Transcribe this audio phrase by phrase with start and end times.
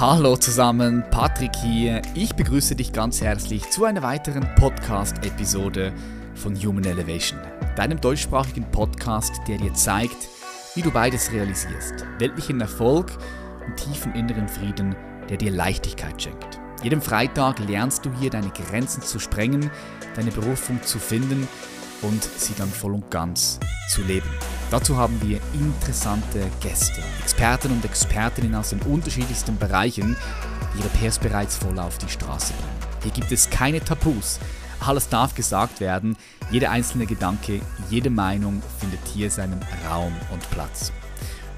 [0.00, 2.02] Hallo zusammen, Patrick hier.
[2.14, 5.92] Ich begrüße dich ganz herzlich zu einer weiteren Podcast-Episode
[6.36, 7.40] von Human Elevation,
[7.74, 10.28] deinem deutschsprachigen Podcast, der dir zeigt,
[10.76, 13.10] wie du beides realisierst: weltlichen Erfolg
[13.66, 14.94] und tiefen inneren Frieden,
[15.28, 16.60] der dir Leichtigkeit schenkt.
[16.84, 19.68] Jeden Freitag lernst du hier deine Grenzen zu sprengen,
[20.14, 21.48] deine Berufung zu finden
[22.02, 23.58] und sie dann voll und ganz
[23.88, 24.30] zu leben.
[24.70, 30.14] Dazu haben wir interessante Gäste, Experten und Expertinnen aus den unterschiedlichsten Bereichen,
[30.74, 32.92] die ihre Pairs bereits voll auf die Straße bringen.
[33.02, 34.38] Hier gibt es keine Tabus.
[34.80, 36.16] Alles darf gesagt werden.
[36.50, 40.92] Jeder einzelne Gedanke, jede Meinung findet hier seinen Raum und Platz.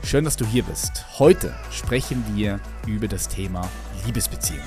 [0.04, 1.04] Schön, dass du hier bist.
[1.18, 3.68] Heute sprechen wir über das Thema
[4.06, 4.64] Liebesbeziehung.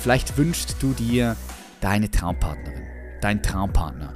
[0.00, 1.36] Vielleicht wünschst du dir
[1.82, 2.86] deine Traumpartnerin,
[3.20, 4.14] deinen Traumpartner.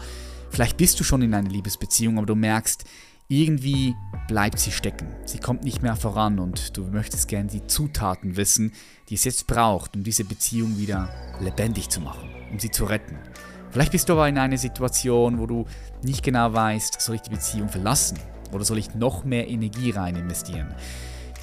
[0.51, 2.85] Vielleicht bist du schon in einer Liebesbeziehung, aber du merkst,
[3.31, 3.95] irgendwie
[4.27, 5.07] bleibt sie stecken.
[5.25, 8.73] Sie kommt nicht mehr voran und du möchtest gern die Zutaten wissen,
[9.09, 13.17] die es jetzt braucht, um diese Beziehung wieder lebendig zu machen, um sie zu retten.
[13.71, 15.65] Vielleicht bist du aber in einer Situation, wo du
[16.03, 18.19] nicht genau weißt, soll ich die Beziehung verlassen
[18.53, 20.75] oder soll ich noch mehr Energie rein investieren?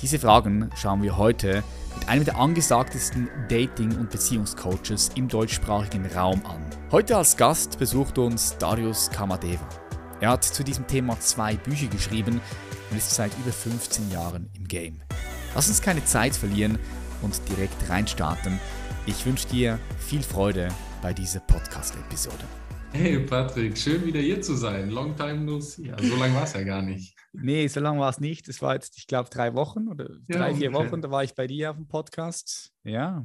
[0.02, 1.63] Diese Fragen schauen wir heute
[1.97, 6.65] mit einem der angesagtesten Dating- und Beziehungscoaches im deutschsprachigen Raum an.
[6.91, 9.86] Heute als Gast besucht uns Darius Kamadeva.
[10.19, 12.41] Er hat zu diesem Thema zwei Bücher geschrieben
[12.89, 14.99] und ist seit über 15 Jahren im Game.
[15.53, 16.79] Lass uns keine Zeit verlieren
[17.21, 18.59] und direkt reinstarten.
[19.05, 20.69] Ich wünsche dir viel Freude
[21.03, 22.43] bei dieser Podcast-Episode.
[22.93, 24.89] Hey Patrick, schön wieder hier zu sein.
[24.89, 25.91] Long time no see.
[25.91, 27.15] Also, so lange war es ja gar nicht.
[27.33, 28.47] Nee, so lange war es nicht.
[28.47, 30.99] Es war jetzt, ich glaube, drei Wochen oder ja, drei, vier Wochen.
[30.99, 32.73] Da war ich bei dir auf dem Podcast.
[32.83, 33.23] Ja.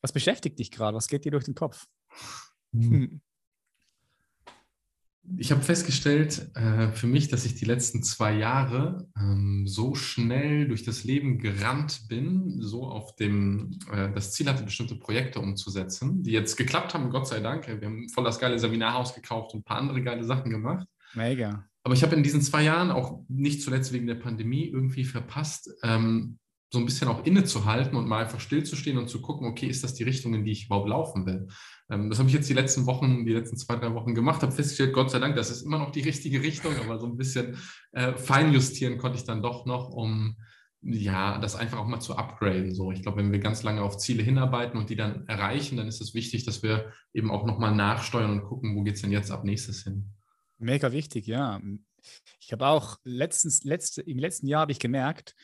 [0.00, 0.96] Was beschäftigt dich gerade?
[0.96, 1.86] Was geht dir durch den Kopf?
[2.72, 3.20] Hm.
[5.40, 10.68] ich habe festgestellt äh, für mich, dass ich die letzten zwei Jahre ähm, so schnell
[10.68, 16.22] durch das Leben gerannt bin, so auf dem, äh, das Ziel hatte, bestimmte Projekte umzusetzen,
[16.22, 17.66] die jetzt geklappt haben, Gott sei Dank.
[17.66, 20.86] Wir haben voll das geile Seminarhaus gekauft und ein paar andere geile Sachen gemacht.
[21.14, 21.64] Mega.
[21.84, 25.70] Aber ich habe in diesen zwei Jahren, auch nicht zuletzt wegen der Pandemie, irgendwie verpasst,
[25.82, 26.38] ähm,
[26.72, 29.94] so ein bisschen auch innezuhalten und mal einfach stillzustehen und zu gucken, okay, ist das
[29.94, 31.48] die Richtung, in die ich überhaupt laufen will?
[31.90, 34.52] Ähm, das habe ich jetzt die letzten Wochen, die letzten zwei, drei Wochen gemacht, habe
[34.52, 37.58] festgestellt, Gott sei Dank, das ist immer noch die richtige Richtung, aber so ein bisschen
[37.92, 40.36] äh, feinjustieren konnte ich dann doch noch, um
[40.82, 42.74] ja, das einfach auch mal zu upgraden.
[42.74, 45.88] So, ich glaube, wenn wir ganz lange auf Ziele hinarbeiten und die dann erreichen, dann
[45.88, 49.12] ist es wichtig, dass wir eben auch nochmal nachsteuern und gucken, wo geht es denn
[49.12, 50.06] jetzt ab nächstes hin.
[50.58, 51.60] Mega wichtig, ja.
[52.40, 55.34] Ich habe auch letztens, letzte, im letzten Jahr habe ich gemerkt,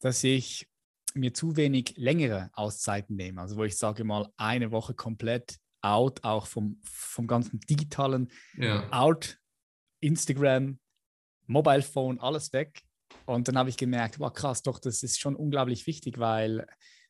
[0.00, 0.68] dass ich
[1.14, 3.40] mir zu wenig längere Auszeiten nehme.
[3.40, 8.90] Also wo ich sage mal eine Woche komplett out, auch vom, vom ganzen digitalen ja.
[8.92, 9.38] out,
[10.00, 10.78] Instagram,
[11.46, 12.82] Mobile Phone, alles weg.
[13.26, 16.66] Und dann habe ich gemerkt, wow, krass, doch, das ist schon unglaublich wichtig, weil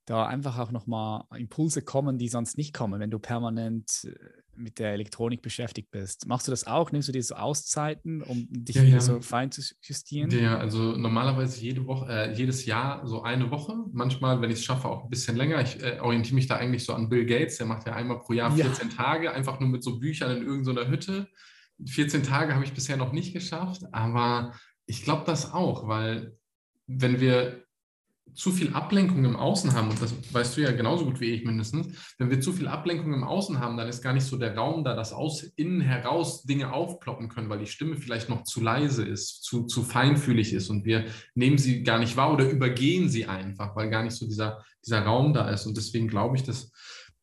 [0.09, 4.15] da einfach auch nochmal Impulse kommen, die sonst nicht kommen, wenn du permanent äh,
[4.57, 6.27] mit der Elektronik beschäftigt bist.
[6.27, 6.91] Machst du das auch?
[6.91, 9.01] Nimmst du dir so Auszeiten, um dich ja, wieder ja.
[9.01, 10.31] so fein zu justieren?
[10.31, 13.75] Ja, also normalerweise jede Woche, äh, jedes Jahr so eine Woche.
[13.93, 15.61] Manchmal, wenn ich es schaffe, auch ein bisschen länger.
[15.61, 17.59] Ich äh, orientiere mich da eigentlich so an Bill Gates.
[17.59, 18.97] Der macht ja einmal pro Jahr 14 ja.
[18.97, 21.29] Tage, einfach nur mit so Büchern in irgendeiner Hütte.
[21.87, 24.53] 14 Tage habe ich bisher noch nicht geschafft, aber
[24.87, 26.37] ich glaube das auch, weil
[26.89, 27.68] wenn wir
[28.35, 31.45] zu viel Ablenkung im Außen haben, und das weißt du ja genauso gut wie ich
[31.45, 34.57] mindestens, wenn wir zu viel Ablenkung im Außen haben, dann ist gar nicht so der
[34.57, 38.61] Raum da, dass aus innen heraus Dinge aufploppen können, weil die Stimme vielleicht noch zu
[38.61, 43.09] leise ist, zu, zu feinfühlig ist und wir nehmen sie gar nicht wahr oder übergehen
[43.09, 45.67] sie einfach, weil gar nicht so dieser, dieser Raum da ist.
[45.67, 46.71] Und deswegen glaube ich, dass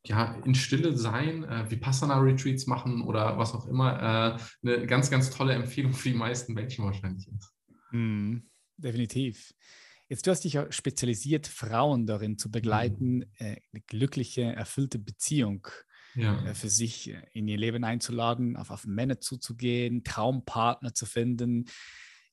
[0.07, 5.29] ja, in Stille sein, äh, Vipassana-Retreats machen oder was auch immer, äh, eine ganz, ganz
[5.29, 7.53] tolle Empfehlung für die meisten Menschen wahrscheinlich ist.
[7.91, 8.37] Mm,
[8.77, 9.53] definitiv.
[10.07, 13.25] Jetzt, du hast dich ja spezialisiert, Frauen darin zu begleiten, mhm.
[13.39, 15.67] äh, eine glückliche, erfüllte Beziehung
[16.15, 16.45] ja.
[16.45, 21.65] äh, für sich äh, in ihr Leben einzuladen, auf, auf Männer zuzugehen, Traumpartner zu finden.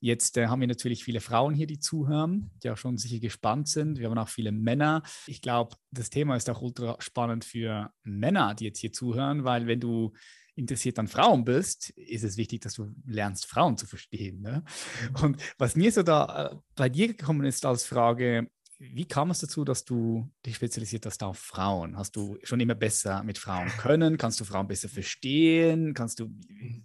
[0.01, 3.69] Jetzt äh, haben wir natürlich viele Frauen hier, die zuhören, die auch schon sicher gespannt
[3.69, 3.99] sind.
[3.99, 5.03] Wir haben auch viele Männer.
[5.27, 9.67] Ich glaube, das Thema ist auch ultra spannend für Männer, die jetzt hier zuhören, weil
[9.67, 10.13] wenn du
[10.55, 14.41] interessiert an Frauen bist, ist es wichtig, dass du lernst, Frauen zu verstehen.
[14.41, 14.65] Ne?
[15.11, 15.25] Mhm.
[15.25, 19.39] Und was mir so da äh, bei dir gekommen ist als Frage, wie kam es
[19.39, 21.97] dazu, dass du dich spezialisiert hast auf Frauen?
[21.97, 24.19] Hast du schon immer besser mit Frauen können?
[24.19, 25.95] Kannst du Frauen besser verstehen?
[25.95, 26.35] Kannst du,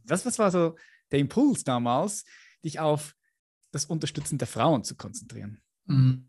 [0.03, 0.75] was, was war so
[1.11, 2.23] der Impuls damals,
[2.63, 3.15] dich auf
[3.71, 5.59] das Unterstützen der Frauen zu konzentrieren?
[5.85, 6.27] Mhm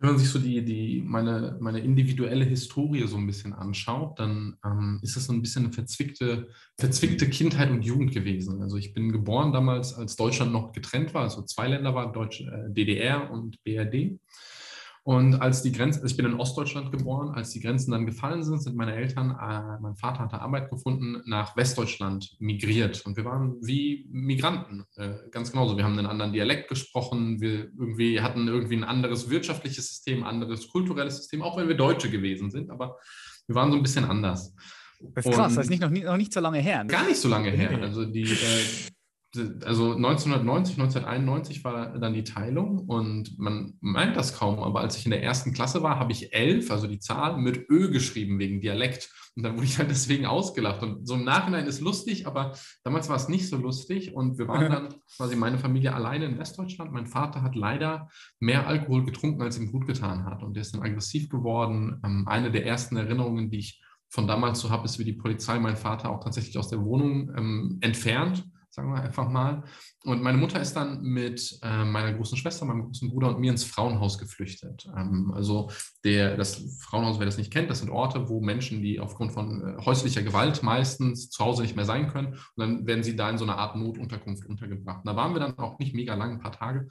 [0.00, 4.56] wenn man sich so die, die, meine, meine individuelle Historie so ein bisschen anschaut, dann
[4.64, 6.48] ähm, ist das so ein bisschen eine verzwickte,
[6.78, 8.62] verzwickte Kindheit und Jugend gewesen.
[8.62, 12.42] Also ich bin geboren damals, als Deutschland noch getrennt war, also zwei Länder waren, Deutsch,
[12.42, 14.18] äh, DDR und BRD.
[15.08, 18.42] Und als die Grenzen, also ich bin in Ostdeutschland geboren, als die Grenzen dann gefallen
[18.42, 23.06] sind, sind meine Eltern, äh, mein Vater hatte Arbeit gefunden, nach Westdeutschland migriert.
[23.06, 25.78] Und wir waren wie Migranten, äh, ganz genauso.
[25.78, 30.68] Wir haben einen anderen Dialekt gesprochen, wir irgendwie hatten irgendwie ein anderes wirtschaftliches System, anderes
[30.68, 32.98] kulturelles System, auch wenn wir Deutsche gewesen sind, aber
[33.46, 34.54] wir waren so ein bisschen anders.
[35.14, 36.84] Das ist krass, das ist nicht, noch, nie, noch nicht so lange her.
[36.84, 37.80] Gar nicht so lange her.
[37.80, 38.90] Also die, äh,
[39.36, 45.04] also 1990, 1991 war dann die Teilung und man meint das kaum, aber als ich
[45.04, 48.60] in der ersten Klasse war, habe ich elf, also die Zahl, mit Ö geschrieben wegen
[48.60, 49.10] Dialekt.
[49.36, 50.82] Und dann wurde ich halt deswegen ausgelacht.
[50.82, 54.14] Und so im Nachhinein ist lustig, aber damals war es nicht so lustig.
[54.14, 56.90] Und wir waren dann quasi meine Familie alleine in Westdeutschland.
[56.90, 58.08] Mein Vater hat leider
[58.40, 60.42] mehr Alkohol getrunken, als ihm gut getan hat.
[60.42, 62.00] Und der ist dann aggressiv geworden.
[62.04, 65.60] Ähm, eine der ersten Erinnerungen, die ich von damals so habe, ist, wie die Polizei
[65.60, 69.64] meinen Vater auch tatsächlich aus der Wohnung ähm, entfernt sagen wir einfach mal.
[70.04, 73.50] Und meine Mutter ist dann mit äh, meiner großen Schwester, meinem großen Bruder und mir
[73.50, 74.88] ins Frauenhaus geflüchtet.
[74.96, 75.70] Ähm, also
[76.04, 79.78] der, das Frauenhaus, wer das nicht kennt, das sind Orte, wo Menschen, die aufgrund von
[79.78, 83.28] äh, häuslicher Gewalt meistens zu Hause nicht mehr sein können, und dann werden sie da
[83.30, 84.98] in so einer Art Notunterkunft untergebracht.
[84.98, 86.88] Und da waren wir dann auch nicht mega lang, ein paar Tage.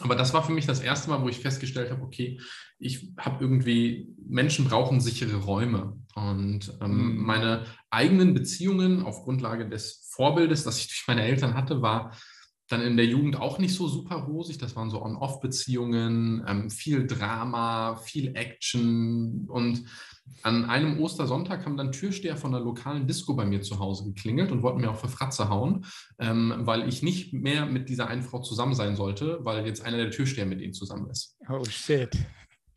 [0.00, 2.40] Aber das war für mich das erste Mal, wo ich festgestellt habe, okay,
[2.78, 5.98] ich habe irgendwie, Menschen brauchen sichere Räume.
[6.14, 7.22] Und ähm, mhm.
[7.24, 12.16] meine eigenen Beziehungen auf Grundlage des Vorbildes, das ich durch meine Eltern hatte, war
[12.70, 14.58] dann in der Jugend auch nicht so super rosig.
[14.58, 19.46] Das waren so On-Off-Beziehungen, ähm, viel Drama, viel Action.
[19.48, 19.84] Und
[20.42, 24.52] an einem Ostersonntag haben dann Türsteher von der lokalen Disco bei mir zu Hause geklingelt
[24.52, 25.84] und wollten mir auch für Fratze hauen,
[26.20, 29.96] ähm, weil ich nicht mehr mit dieser einen Frau zusammen sein sollte, weil jetzt einer
[29.96, 31.36] der Türsteher mit ihnen zusammen ist.
[31.48, 32.16] Oh shit.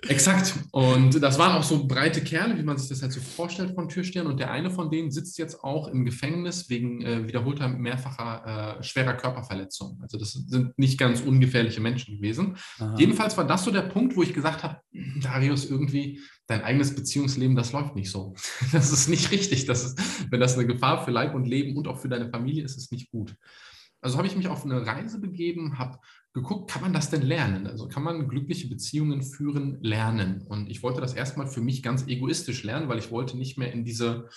[0.07, 0.55] Exakt.
[0.71, 3.87] Und das waren auch so breite Kerle, wie man sich das halt so vorstellt von
[3.87, 4.27] Türstehern.
[4.27, 8.83] Und der eine von denen sitzt jetzt auch im Gefängnis wegen äh, wiederholter mehrfacher äh,
[8.83, 9.99] schwerer Körperverletzung.
[10.01, 12.57] Also das sind nicht ganz ungefährliche Menschen gewesen.
[12.79, 12.95] Aha.
[12.97, 14.81] Jedenfalls war das so der Punkt, wo ich gesagt habe,
[15.21, 18.35] Darius, irgendwie dein eigenes Beziehungsleben, das läuft nicht so.
[18.71, 19.65] Das ist nicht richtig.
[19.65, 22.63] Das ist, wenn das eine Gefahr für Leib und Leben und auch für deine Familie
[22.63, 23.35] ist, ist es nicht gut.
[24.01, 25.97] Also habe ich mich auf eine Reise begeben, habe
[26.33, 27.67] geguckt, kann man das denn lernen?
[27.67, 30.41] Also kann man glückliche Beziehungen führen lernen?
[30.47, 33.71] Und ich wollte das erstmal für mich ganz egoistisch lernen, weil ich wollte nicht mehr
[33.71, 34.29] in diese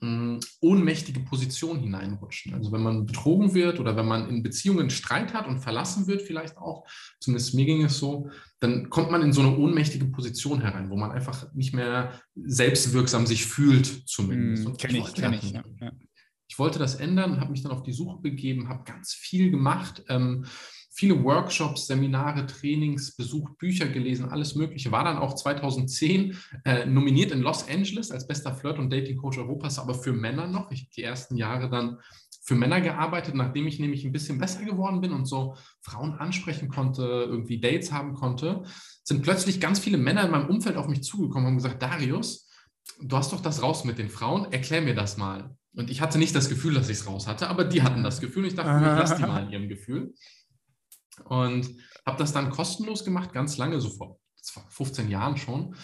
[0.00, 2.52] mh, hm, ohnmächtige Position hineinrutschen.
[2.52, 6.20] Also wenn man betrogen wird oder wenn man in Beziehungen Streit hat und verlassen wird
[6.20, 6.86] vielleicht auch,
[7.20, 8.28] zumindest mir ging es so,
[8.60, 13.26] dann kommt man in so eine ohnmächtige Position herein, wo man einfach nicht mehr selbstwirksam
[13.26, 14.68] sich fühlt zumindest.
[14.68, 15.62] Mm, kenn ich, kenn ich, ja.
[16.48, 20.04] ich wollte das ändern, habe mich dann auf die Suche begeben, habe ganz viel gemacht.
[20.10, 20.44] Ähm,
[21.00, 24.92] viele Workshops, Seminare, Trainings besucht, Bücher gelesen, alles Mögliche.
[24.92, 26.36] War dann auch 2010
[26.66, 30.70] äh, nominiert in Los Angeles als bester Flirt- und Dating-Coach Europas, aber für Männer noch.
[30.70, 31.96] Ich habe die ersten Jahre dann
[32.42, 36.68] für Männer gearbeitet, nachdem ich nämlich ein bisschen besser geworden bin und so Frauen ansprechen
[36.68, 38.64] konnte, irgendwie Dates haben konnte,
[39.02, 42.46] sind plötzlich ganz viele Männer in meinem Umfeld auf mich zugekommen und haben gesagt, Darius,
[43.00, 45.56] du hast doch das raus mit den Frauen, erklär mir das mal.
[45.74, 48.20] Und ich hatte nicht das Gefühl, dass ich es raus hatte, aber die hatten das
[48.20, 48.44] Gefühl.
[48.44, 50.12] Ich dachte, ich lasse die mal in ihrem Gefühl
[51.24, 51.68] und
[52.06, 54.20] habe das dann kostenlos gemacht, ganz lange, so vor
[54.70, 55.74] 15 Jahren schon.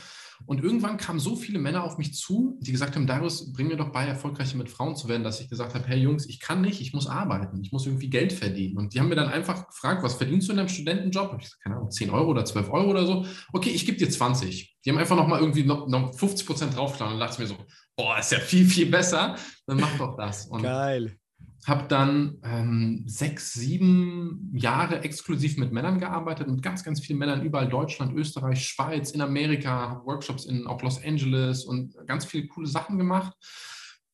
[0.45, 3.77] Und irgendwann kamen so viele Männer auf mich zu, die gesagt haben, Darius, bring mir
[3.77, 6.61] doch bei, erfolgreicher mit Frauen zu werden, dass ich gesagt habe, hey Jungs, ich kann
[6.61, 8.77] nicht, ich muss arbeiten, ich muss irgendwie Geld verdienen.
[8.77, 11.33] Und die haben mir dann einfach gefragt, was verdienst du in deinem Studentenjob?
[11.33, 13.25] Hab ich gesagt, keine Ahnung, 10 Euro oder 12 Euro oder so.
[13.53, 14.77] Okay, ich gebe dir 20.
[14.85, 17.57] Die haben einfach nochmal irgendwie noch, noch 50 Prozent draufgeschlagen und dachte mir so,
[17.97, 20.47] boah, ist ja viel, viel besser, dann mach doch das.
[20.49, 21.19] Und Geil
[21.65, 27.43] habe dann ähm, sechs, sieben Jahre exklusiv mit Männern gearbeitet, mit ganz, ganz vielen Männern
[27.43, 32.47] überall Deutschland, Österreich, Schweiz, in Amerika, habe Workshops in auch Los Angeles und ganz viele
[32.47, 33.33] coole Sachen gemacht.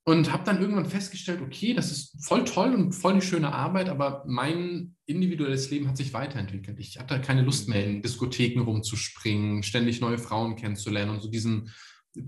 [0.05, 3.89] Und habe dann irgendwann festgestellt, okay, das ist voll toll und voll die schöne Arbeit,
[3.89, 6.81] aber mein individuelles Leben hat sich weiterentwickelt.
[6.81, 11.71] Ich hatte keine Lust mehr, in Diskotheken rumzuspringen, ständig neue Frauen kennenzulernen und so diesen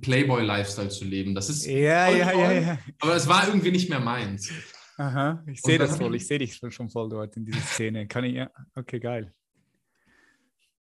[0.02, 1.34] Playboy-Lifestyle zu leben.
[1.34, 2.78] Das ist ja, ja, toll, ja, ja.
[3.00, 4.50] aber es war irgendwie nicht mehr meins.
[4.96, 8.06] Aha, ich sehe das voll, ich sehe dich schon voll dort in dieser Szene.
[8.06, 9.34] Kann ich, ja, okay, geil.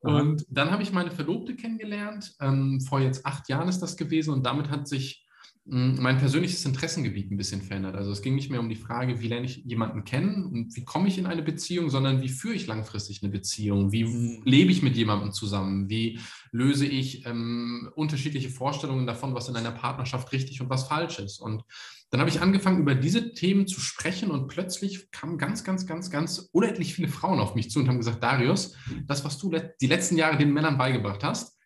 [0.01, 2.35] Und dann habe ich meine Verlobte kennengelernt.
[2.41, 5.28] Ähm, vor jetzt acht Jahren ist das gewesen und damit hat sich
[5.71, 7.95] mein persönliches Interessengebiet ein bisschen verändert.
[7.95, 10.85] Also es ging nicht mehr um die Frage, wie lerne ich jemanden kennen und wie
[10.85, 13.93] komme ich in eine Beziehung, sondern wie führe ich langfristig eine Beziehung?
[13.93, 14.43] Wie mhm.
[14.45, 15.91] lebe ich mit jemandem zusammen?
[15.91, 16.21] Wie
[16.53, 21.39] löse ich ähm, unterschiedliche Vorstellungen davon, was in einer Partnerschaft richtig und was falsch ist?
[21.39, 21.65] Und
[22.11, 26.11] dann habe ich angefangen, über diese Themen zu sprechen und plötzlich kamen ganz, ganz, ganz,
[26.11, 28.75] ganz unendlich viele Frauen auf mich zu und haben gesagt, Darius,
[29.07, 31.58] das, was du die letzten Jahre den Männern beigebracht hast,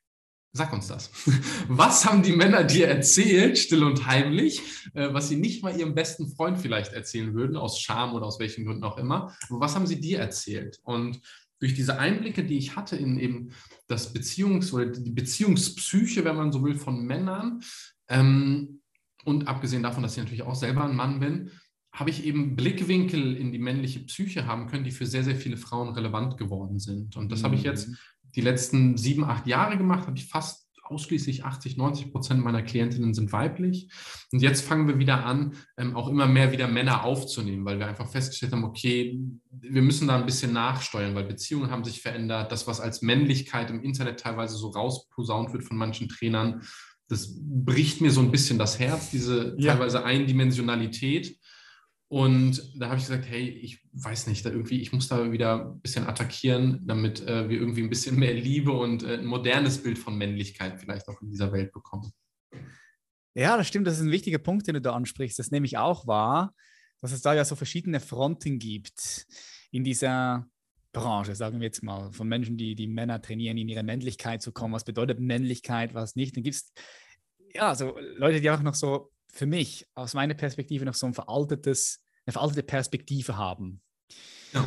[0.54, 1.10] Sag uns das.
[1.68, 4.60] Was haben die Männer dir erzählt, still und heimlich,
[4.92, 8.38] äh, was sie nicht mal ihrem besten Freund vielleicht erzählen würden, aus Scham oder aus
[8.38, 9.34] welchen Gründen auch immer?
[9.48, 10.78] Aber was haben sie dir erzählt?
[10.82, 11.22] Und
[11.58, 13.52] durch diese Einblicke, die ich hatte in eben
[13.86, 17.62] das Beziehungs- oder die Beziehungspsyche, wenn man so will, von Männern,
[18.08, 18.82] ähm,
[19.24, 21.50] und abgesehen davon, dass ich natürlich auch selber ein Mann bin,
[21.92, 25.56] habe ich eben Blickwinkel in die männliche Psyche haben können, die für sehr, sehr viele
[25.56, 27.16] Frauen relevant geworden sind.
[27.16, 27.44] Und das mhm.
[27.44, 27.96] habe ich jetzt mhm.
[28.34, 30.62] Die letzten sieben, acht Jahre gemacht, habe ich fast
[30.92, 33.88] ausschließlich 80, 90 Prozent meiner Klientinnen sind weiblich.
[34.30, 37.88] Und jetzt fangen wir wieder an, ähm, auch immer mehr wieder Männer aufzunehmen, weil wir
[37.88, 39.18] einfach festgestellt haben, okay,
[39.50, 42.52] wir müssen da ein bisschen nachsteuern, weil Beziehungen haben sich verändert.
[42.52, 46.62] Das, was als Männlichkeit im Internet teilweise so rausposaunt wird von manchen Trainern,
[47.08, 49.72] das bricht mir so ein bisschen das Herz, diese ja.
[49.72, 51.36] teilweise Eindimensionalität.
[52.12, 55.64] Und da habe ich gesagt, hey, ich weiß nicht, da irgendwie, ich muss da wieder
[55.64, 59.82] ein bisschen attackieren, damit äh, wir irgendwie ein bisschen mehr Liebe und äh, ein modernes
[59.82, 62.12] Bild von Männlichkeit vielleicht auch in dieser Welt bekommen.
[63.32, 65.38] Ja, das stimmt, das ist ein wichtiger Punkt, den du da ansprichst.
[65.38, 66.54] Das nehme ich auch wahr,
[67.00, 69.26] dass es da ja so verschiedene Fronten gibt
[69.70, 70.46] in dieser
[70.92, 74.52] Branche, sagen wir jetzt mal, von Menschen, die die Männer trainieren, in ihre Männlichkeit zu
[74.52, 74.74] kommen.
[74.74, 76.36] Was bedeutet Männlichkeit, was nicht?
[76.36, 76.74] Dann gibt es
[77.54, 81.14] ja so Leute, die auch noch so für mich aus meiner Perspektive noch so ein
[81.14, 83.82] veraltetes, eine veraltete Perspektive haben.
[84.52, 84.64] Ja.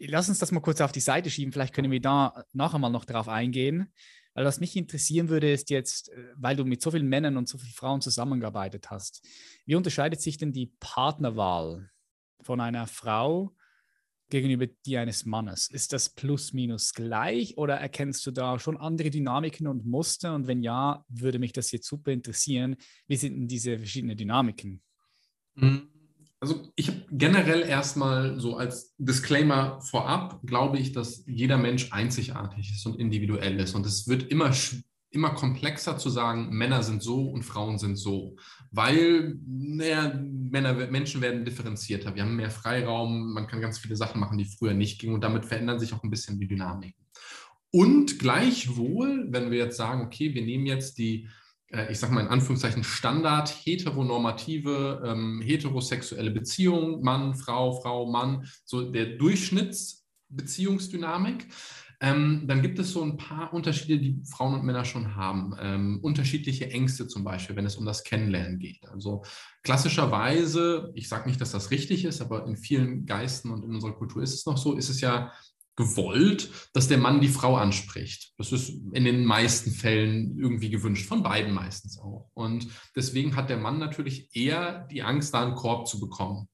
[0.00, 1.52] Lass uns das mal kurz auf die Seite schieben.
[1.52, 3.92] Vielleicht können wir da nachher mal noch darauf eingehen.
[4.34, 7.48] Weil was mich interessieren würde, ist jetzt, äh, weil du mit so vielen Männern und
[7.48, 9.26] so vielen Frauen zusammengearbeitet hast,
[9.66, 11.90] wie unterscheidet sich denn die Partnerwahl
[12.42, 13.56] von einer Frau
[14.30, 15.68] gegenüber die eines Mannes?
[15.68, 20.34] Ist das plus minus gleich oder erkennst du da schon andere Dynamiken und Muster?
[20.36, 22.76] Und wenn ja, würde mich das jetzt super interessieren.
[23.08, 24.82] Wie sind denn diese verschiedenen Dynamiken?
[25.54, 25.88] Mhm.
[26.40, 32.70] Also ich habe generell erstmal so als Disclaimer vorab, glaube ich, dass jeder Mensch einzigartig
[32.70, 33.74] ist und individuell ist.
[33.74, 34.52] Und es wird immer
[35.10, 38.36] immer komplexer zu sagen, Männer sind so und Frauen sind so,
[38.70, 44.20] weil naja, Männer, Menschen werden differenzierter, wir haben mehr Freiraum, man kann ganz viele Sachen
[44.20, 47.04] machen, die früher nicht gingen und damit verändern sich auch ein bisschen die Dynamiken.
[47.70, 51.28] Und gleichwohl, wenn wir jetzt sagen, okay, wir nehmen jetzt die,
[51.90, 58.90] ich sage mal in Anführungszeichen, Standard heteronormative, ähm, heterosexuelle Beziehung, Mann, Frau, Frau, Mann, so
[58.90, 61.46] der Durchschnittsbeziehungsdynamik,
[62.00, 65.56] ähm, dann gibt es so ein paar Unterschiede, die Frauen und Männer schon haben.
[65.60, 68.86] Ähm, unterschiedliche Ängste zum Beispiel, wenn es um das Kennenlernen geht.
[68.88, 69.24] Also
[69.64, 73.94] klassischerweise, ich sage nicht, dass das richtig ist, aber in vielen Geisten und in unserer
[73.94, 75.32] Kultur ist es noch so, ist es ja
[75.78, 78.32] gewollt, dass der Mann die Frau anspricht.
[78.36, 82.28] Das ist in den meisten Fällen irgendwie gewünscht, von beiden meistens auch.
[82.34, 82.66] Und
[82.96, 86.48] deswegen hat der Mann natürlich eher die Angst, da einen Korb zu bekommen.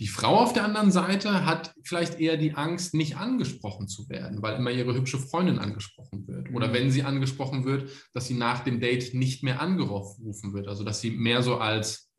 [0.00, 4.42] Die Frau auf der anderen Seite hat vielleicht eher die Angst, nicht angesprochen zu werden,
[4.42, 6.52] weil immer ihre hübsche Freundin angesprochen wird.
[6.52, 6.72] Oder mhm.
[6.72, 10.66] wenn sie angesprochen wird, dass sie nach dem Date nicht mehr angerufen wird.
[10.66, 12.10] Also dass sie mehr so als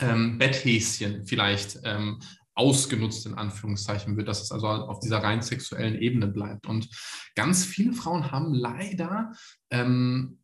[0.00, 2.20] ähm, Betthäschen vielleicht ähm,
[2.60, 6.66] ausgenutzt in Anführungszeichen wird, dass es also auf dieser rein sexuellen Ebene bleibt.
[6.66, 6.90] Und
[7.34, 9.32] ganz viele Frauen haben leider
[9.70, 10.40] ähm,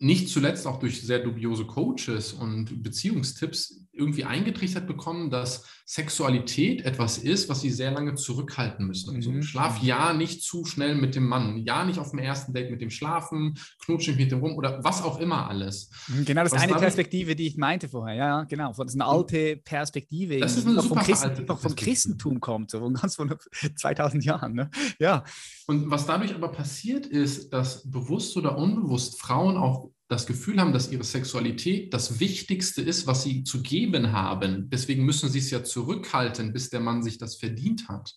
[0.00, 7.18] nicht zuletzt auch durch sehr dubiose Coaches und Beziehungstipps irgendwie eingetrichtert bekommen, dass Sexualität etwas
[7.18, 9.14] ist, was sie sehr lange zurückhalten müssen.
[9.14, 9.42] Also mhm.
[9.42, 12.80] schlaf ja nicht zu schnell mit dem Mann, ja nicht auf dem ersten Date mit
[12.80, 15.90] dem Schlafen, knutsch nicht mit dem rum oder was auch immer alles.
[16.08, 18.16] Mhm, genau, das ist eine Perspektive, die ich meinte vorher.
[18.16, 18.72] Ja, genau.
[18.72, 22.78] Das ist eine alte Perspektive, das ist eine die vom, Christen, vom Christentum kommt, so
[22.78, 23.34] von ganz von
[23.76, 24.54] 2000 Jahren.
[24.54, 24.70] Ne?
[24.98, 25.24] Ja.
[25.66, 30.72] Und was dadurch aber passiert ist, dass bewusst oder unbewusst Frauen auch das Gefühl haben,
[30.72, 34.68] dass ihre Sexualität das Wichtigste ist, was sie zu geben haben.
[34.70, 38.14] Deswegen müssen sie es ja zurückhalten, bis der Mann sich das verdient hat.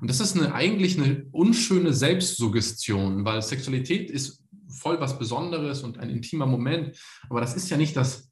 [0.00, 5.98] Und das ist eine, eigentlich eine unschöne Selbstsuggestion, weil Sexualität ist voll was Besonderes und
[5.98, 6.96] ein intimer Moment.
[7.28, 8.30] Aber das ist ja nicht das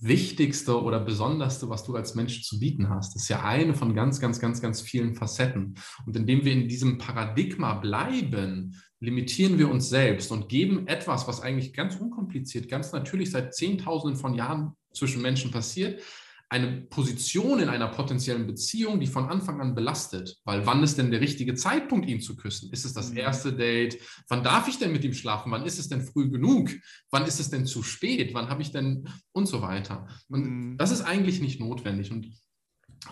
[0.00, 3.14] Wichtigste oder Besonderste, was du als Mensch zu bieten hast.
[3.14, 5.74] Das ist ja eine von ganz, ganz, ganz, ganz vielen Facetten.
[6.06, 11.40] Und indem wir in diesem Paradigma bleiben, limitieren wir uns selbst und geben etwas, was
[11.40, 16.02] eigentlich ganz unkompliziert, ganz natürlich seit Zehntausenden von Jahren zwischen Menschen passiert,
[16.50, 20.36] eine Position in einer potenziellen Beziehung, die von Anfang an belastet.
[20.44, 22.72] Weil wann ist denn der richtige Zeitpunkt, ihn zu küssen?
[22.72, 23.18] Ist es das mhm.
[23.18, 23.98] erste Date?
[24.28, 25.52] Wann darf ich denn mit ihm schlafen?
[25.52, 26.70] Wann ist es denn früh genug?
[27.10, 28.34] Wann ist es denn zu spät?
[28.34, 30.08] Wann habe ich denn und so weiter?
[30.28, 30.76] Und mhm.
[30.76, 32.10] das ist eigentlich nicht notwendig.
[32.10, 32.32] Und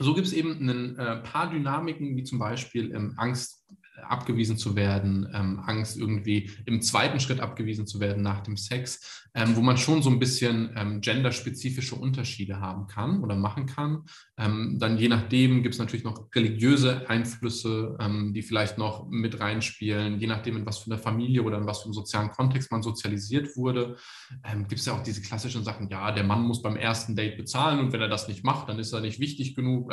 [0.01, 3.65] so gibt es eben ein äh, paar Dynamiken, wie zum Beispiel ähm, Angst
[4.03, 9.29] abgewiesen zu werden, ähm, Angst irgendwie im zweiten Schritt abgewiesen zu werden nach dem Sex,
[9.35, 14.05] ähm, wo man schon so ein bisschen ähm, genderspezifische Unterschiede haben kann oder machen kann.
[14.37, 19.41] Ähm, dann je nachdem gibt es natürlich noch religiöse Einflüsse, ähm, die vielleicht noch mit
[19.41, 22.73] reinspielen, je nachdem, in was für einer Familie oder in was für einem sozialen Kontext
[22.73, 23.97] man sozialisiert wurde.
[24.45, 27.37] Ähm, gibt es ja auch diese klassischen Sachen, ja, der Mann muss beim ersten Date
[27.37, 29.93] bezahlen und wenn er das nicht macht, dann ist er nicht wichtig genug.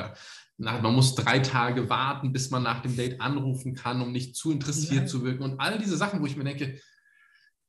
[0.58, 4.02] Oder, na, man muss drei Tage warten, bis man nach dem Date anrufen kann an,
[4.02, 5.06] um nicht zu interessiert ja.
[5.06, 6.80] zu wirken und all diese Sachen, wo ich mir denke,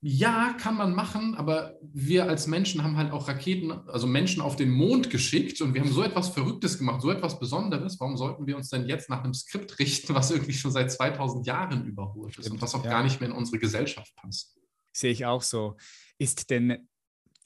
[0.03, 4.55] ja, kann man machen, aber wir als Menschen haben halt auch Raketen, also Menschen auf
[4.55, 7.99] den Mond geschickt und wir haben so etwas Verrücktes gemacht, so etwas Besonderes.
[7.99, 11.47] Warum sollten wir uns denn jetzt nach einem Skript richten, was irgendwie schon seit 2000
[11.47, 12.91] Jahren überholt ist und was auch ja.
[12.91, 14.57] gar nicht mehr in unsere Gesellschaft passt?
[14.93, 15.77] Sehe ich auch so.
[16.19, 16.87] Ist denn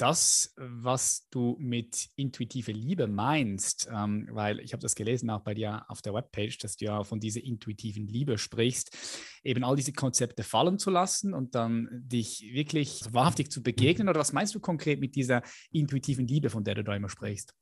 [0.01, 5.53] das, was du mit intuitive Liebe meinst, ähm, weil ich habe das gelesen auch bei
[5.53, 8.97] dir auf der Webpage, dass du ja von dieser intuitiven Liebe sprichst,
[9.45, 14.09] eben all diese Konzepte fallen zu lassen und dann dich wirklich wahrhaftig zu begegnen?
[14.09, 17.55] Oder was meinst du konkret mit dieser intuitiven Liebe, von der du da immer sprichst?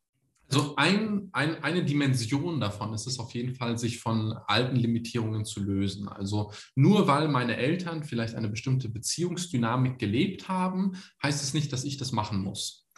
[0.50, 5.45] Also ein, ein, eine Dimension davon ist es auf jeden Fall, sich von alten Limitierungen
[5.45, 6.09] zu lösen.
[6.09, 11.85] Also nur weil meine Eltern vielleicht eine bestimmte Beziehungsdynamik gelebt haben, heißt es nicht, dass
[11.85, 12.88] ich das machen muss.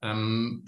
[0.00, 0.64] Ähm,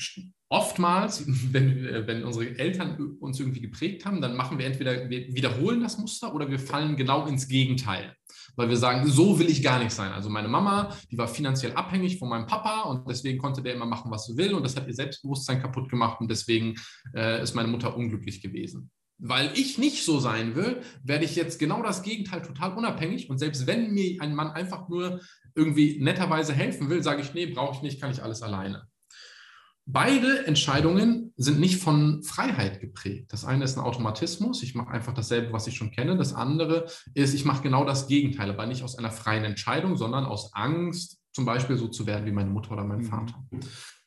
[0.50, 5.80] oftmals, wenn, wenn unsere Eltern uns irgendwie geprägt haben, dann machen wir entweder, wir wiederholen
[5.80, 8.14] das Muster oder wir fallen genau ins Gegenteil.
[8.58, 10.10] Weil wir sagen, so will ich gar nicht sein.
[10.10, 13.86] Also meine Mama, die war finanziell abhängig von meinem Papa und deswegen konnte der immer
[13.86, 16.74] machen, was sie will und das hat ihr Selbstbewusstsein kaputt gemacht und deswegen
[17.14, 18.90] äh, ist meine Mutter unglücklich gewesen.
[19.18, 23.38] Weil ich nicht so sein will, werde ich jetzt genau das Gegenteil total unabhängig und
[23.38, 25.20] selbst wenn mir ein Mann einfach nur
[25.54, 28.88] irgendwie netterweise helfen will, sage ich, nee, brauche ich nicht, kann ich alles alleine.
[29.90, 33.33] Beide Entscheidungen sind nicht von Freiheit geprägt.
[33.33, 36.18] Das eine ist ein Automatismus, ich mache einfach dasselbe, was ich schon kenne.
[36.18, 40.26] Das andere ist, ich mache genau das Gegenteil, aber nicht aus einer freien Entscheidung, sondern
[40.26, 43.04] aus Angst, zum Beispiel so zu werden wie meine Mutter oder mein mhm.
[43.04, 43.42] Vater.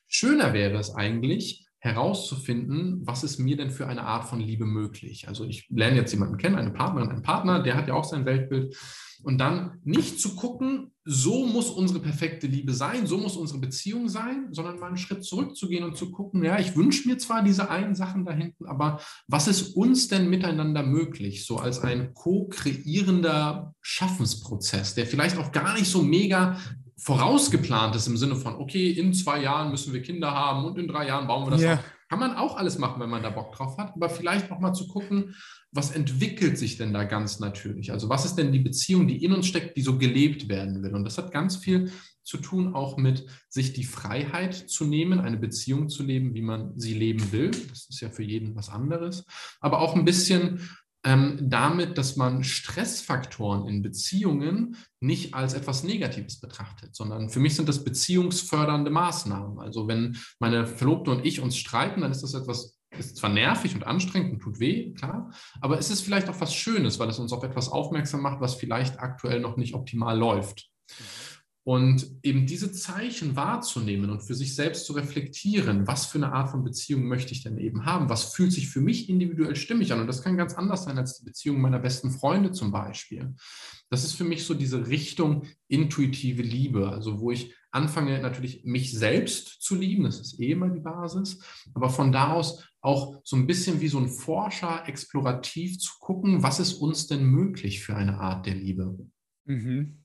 [0.07, 5.27] Schöner wäre es eigentlich, herauszufinden, was ist mir denn für eine Art von Liebe möglich.
[5.27, 8.25] Also ich lerne jetzt jemanden kennen, eine Partnerin, einen Partner, der hat ja auch sein
[8.25, 8.77] Weltbild.
[9.23, 14.09] Und dann nicht zu gucken, so muss unsere perfekte Liebe sein, so muss unsere Beziehung
[14.09, 17.69] sein, sondern mal einen Schritt zurückzugehen und zu gucken, ja, ich wünsche mir zwar diese
[17.69, 23.73] einen Sachen da hinten, aber was ist uns denn miteinander möglich, so als ein co-kreierender
[23.81, 26.57] Schaffensprozess, der vielleicht auch gar nicht so mega
[27.01, 30.87] vorausgeplant ist im Sinne von, okay, in zwei Jahren müssen wir Kinder haben und in
[30.87, 31.83] drei Jahren bauen wir das yeah.
[32.09, 34.73] Kann man auch alles machen, wenn man da Bock drauf hat, aber vielleicht noch mal
[34.73, 35.33] zu gucken,
[35.71, 37.93] was entwickelt sich denn da ganz natürlich?
[37.93, 40.93] Also was ist denn die Beziehung, die in uns steckt, die so gelebt werden will?
[40.93, 41.89] Und das hat ganz viel
[42.23, 46.77] zu tun, auch mit sich die Freiheit zu nehmen, eine Beziehung zu leben, wie man
[46.77, 47.51] sie leben will.
[47.69, 49.25] Das ist ja für jeden was anderes.
[49.61, 50.59] Aber auch ein bisschen
[51.03, 57.55] ähm, damit, dass man Stressfaktoren in Beziehungen nicht als etwas Negatives betrachtet, sondern für mich
[57.55, 59.59] sind das beziehungsfördernde Maßnahmen.
[59.59, 63.73] Also wenn meine Verlobte und ich uns streiten, dann ist das etwas, ist zwar nervig
[63.73, 67.19] und anstrengend und tut weh, klar, aber es ist vielleicht auch was Schönes, weil es
[67.19, 70.69] uns auf etwas aufmerksam macht, was vielleicht aktuell noch nicht optimal läuft.
[71.63, 76.49] Und eben diese Zeichen wahrzunehmen und für sich selbst zu reflektieren, was für eine Art
[76.49, 78.09] von Beziehung möchte ich denn eben haben?
[78.09, 80.01] Was fühlt sich für mich individuell stimmig an?
[80.01, 83.35] Und das kann ganz anders sein als die Beziehung meiner besten Freunde zum Beispiel.
[83.91, 88.91] Das ist für mich so diese Richtung intuitive Liebe, also wo ich anfange natürlich mich
[88.91, 91.39] selbst zu lieben, das ist eh immer die Basis,
[91.73, 96.41] aber von da aus auch so ein bisschen wie so ein Forscher explorativ zu gucken,
[96.41, 98.97] was ist uns denn möglich für eine Art der Liebe?
[99.45, 100.00] Mhm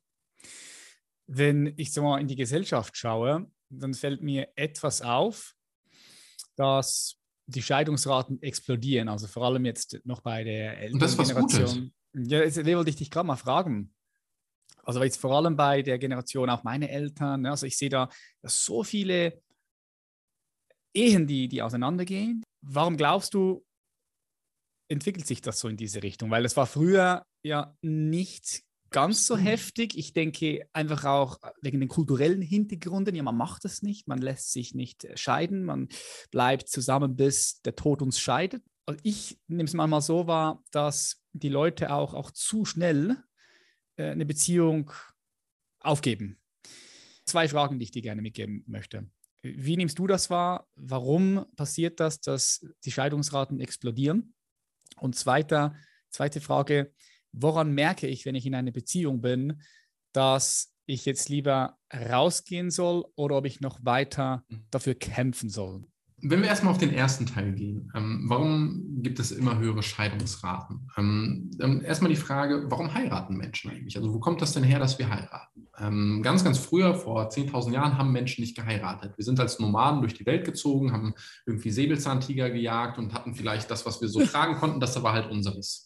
[1.26, 5.54] wenn ich so mal in die Gesellschaft schaue, dann fällt mir etwas auf,
[6.56, 9.08] dass die Scheidungsraten explodieren.
[9.08, 11.92] Also vor allem jetzt noch bei der älteren Generation.
[12.14, 13.92] Ja, jetzt wollte ich dich gerade mal fragen.
[14.82, 17.42] Also jetzt vor allem bei der Generation auch meine Eltern.
[17.42, 18.08] Ne, also ich sehe da
[18.42, 19.42] so viele
[20.94, 22.42] Ehen, die, die auseinandergehen.
[22.62, 23.64] Warum glaubst du,
[24.88, 26.30] entwickelt sich das so in diese Richtung?
[26.30, 29.96] Weil es war früher ja nicht ganz so heftig.
[29.96, 33.14] Ich denke einfach auch wegen den kulturellen Hintergründen.
[33.14, 35.88] Ja, man macht es nicht, man lässt sich nicht scheiden, man
[36.30, 38.62] bleibt zusammen, bis der Tod uns scheidet.
[38.86, 43.16] Also ich nehme es manchmal so wahr, dass die Leute auch, auch zu schnell
[43.96, 44.92] äh, eine Beziehung
[45.80, 46.40] aufgeben.
[47.24, 49.10] Zwei Fragen, die ich dir gerne mitgeben möchte.
[49.42, 50.68] Wie nimmst du das wahr?
[50.76, 54.34] Warum passiert das, dass die Scheidungsraten explodieren?
[54.96, 55.74] Und zweiter,
[56.10, 56.92] zweite Frage,
[57.36, 59.60] woran merke ich, wenn ich in einer Beziehung bin,
[60.12, 65.84] dass ich jetzt lieber rausgehen soll oder ob ich noch weiter dafür kämpfen soll?
[66.22, 70.88] Wenn wir erstmal auf den ersten Teil gehen, ähm, warum gibt es immer höhere Scheidungsraten?
[70.96, 73.98] Ähm, ähm, erstmal die Frage, warum heiraten Menschen eigentlich?
[73.98, 75.68] Also wo kommt das denn her, dass wir heiraten?
[75.78, 79.12] Ähm, ganz, ganz früher, vor 10.000 Jahren, haben Menschen nicht geheiratet.
[79.18, 81.12] Wir sind als Nomaden durch die Welt gezogen, haben
[81.44, 85.30] irgendwie Säbelzahntiger gejagt und hatten vielleicht das, was wir so tragen konnten, das war halt
[85.30, 85.85] unseres.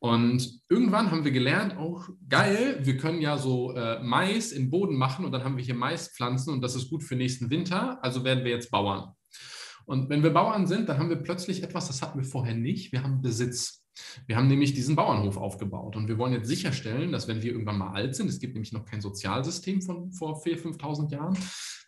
[0.00, 4.96] Und irgendwann haben wir gelernt, auch geil, wir können ja so äh, Mais in Boden
[4.96, 8.22] machen und dann haben wir hier Maispflanzen und das ist gut für nächsten Winter, also
[8.22, 9.12] werden wir jetzt Bauern.
[9.86, 12.92] Und wenn wir Bauern sind, dann haben wir plötzlich etwas, das hatten wir vorher nicht,
[12.92, 13.84] wir haben Besitz.
[14.26, 17.78] Wir haben nämlich diesen Bauernhof aufgebaut und wir wollen jetzt sicherstellen, dass wenn wir irgendwann
[17.78, 21.36] mal alt sind, es gibt nämlich noch kein Sozialsystem von vor 4.000, 5.000 Jahren,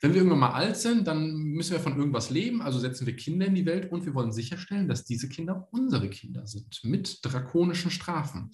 [0.03, 3.17] wenn wir irgendwann mal alt sind, dann müssen wir von irgendwas leben, also setzen wir
[3.17, 7.19] Kinder in die Welt und wir wollen sicherstellen, dass diese Kinder unsere Kinder sind, mit
[7.23, 8.51] drakonischen Strafen.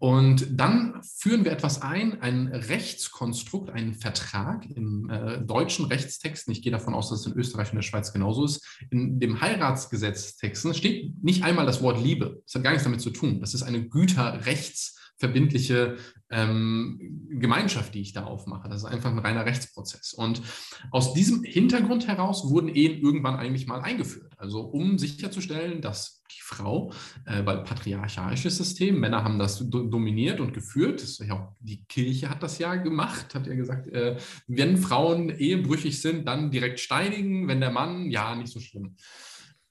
[0.00, 6.60] Und dann führen wir etwas ein, ein Rechtskonstrukt, einen Vertrag im äh, deutschen Rechtstext, ich
[6.60, 10.76] gehe davon aus, dass es in Österreich und der Schweiz genauso ist, in dem Heiratsgesetztext
[10.76, 12.42] steht nicht einmal das Wort Liebe.
[12.44, 13.40] Das hat gar nichts damit zu tun.
[13.40, 15.98] Das ist eine Güterrechts- verbindliche
[16.30, 18.68] ähm, Gemeinschaft, die ich da aufmache.
[18.68, 20.14] Das ist einfach ein reiner Rechtsprozess.
[20.14, 20.42] Und
[20.90, 24.32] aus diesem Hintergrund heraus wurden Ehen irgendwann eigentlich mal eingeführt.
[24.36, 26.92] Also um sicherzustellen, dass die Frau,
[27.24, 31.00] äh, weil patriarchalisches System, Männer haben das do dominiert und geführt.
[31.00, 34.16] Das ja auch, die Kirche hat das ja gemacht, hat ja gesagt, äh,
[34.48, 38.96] wenn Frauen ehebrüchig sind, dann direkt steinigen, wenn der Mann, ja, nicht so schlimm.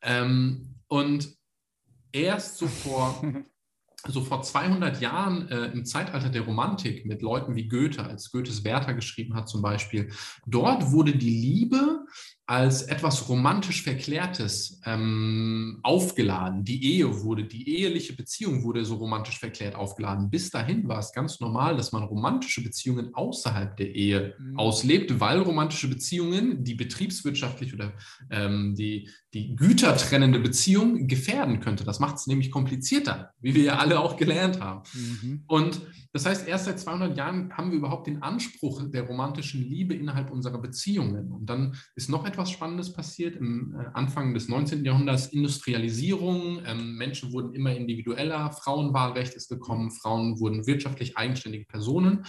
[0.02, 1.40] Ähm, und
[2.12, 3.21] erst so vor
[4.08, 8.63] so vor 200 Jahren äh, im Zeitalter der Romantik mit Leuten wie Goethe, als Goethes
[8.63, 10.12] Werther geschrieben hat zum Beispiel,
[10.47, 12.06] dort wurde die Liebe
[12.52, 16.66] als etwas romantisch Verklärtes ähm, aufgeladen.
[16.66, 20.30] Die Ehe wurde, die eheliche Beziehung wurde so romantisch verklärt aufgeladen.
[20.30, 24.60] Bis dahin war es ganz normal, dass man romantische Beziehungen außerhalb der Ehe mhm.
[24.60, 27.94] auslebt, weil romantische Beziehungen die betriebswirtschaftlich oder
[28.30, 31.86] ähm, die, die gütertrennende Beziehung gefährden könnte.
[31.86, 34.84] Das macht es nämlich komplizierter, wie wir ja alle auch gelernt haben.
[34.94, 35.44] Mhm.
[35.48, 35.80] Und
[36.14, 40.30] das heißt, erst seit 200 Jahren haben wir überhaupt den Anspruch der romantischen Liebe innerhalb
[40.30, 41.32] unserer Beziehungen.
[41.32, 44.84] Und dann ist noch etwas Spannendes passiert im äh, Anfang des 19.
[44.84, 46.62] Jahrhunderts, Industrialisierung.
[46.65, 52.25] Ähm, Menschen wurden immer individueller, Frauenwahlrecht ist gekommen, Frauen wurden wirtschaftlich eigenständige Personen.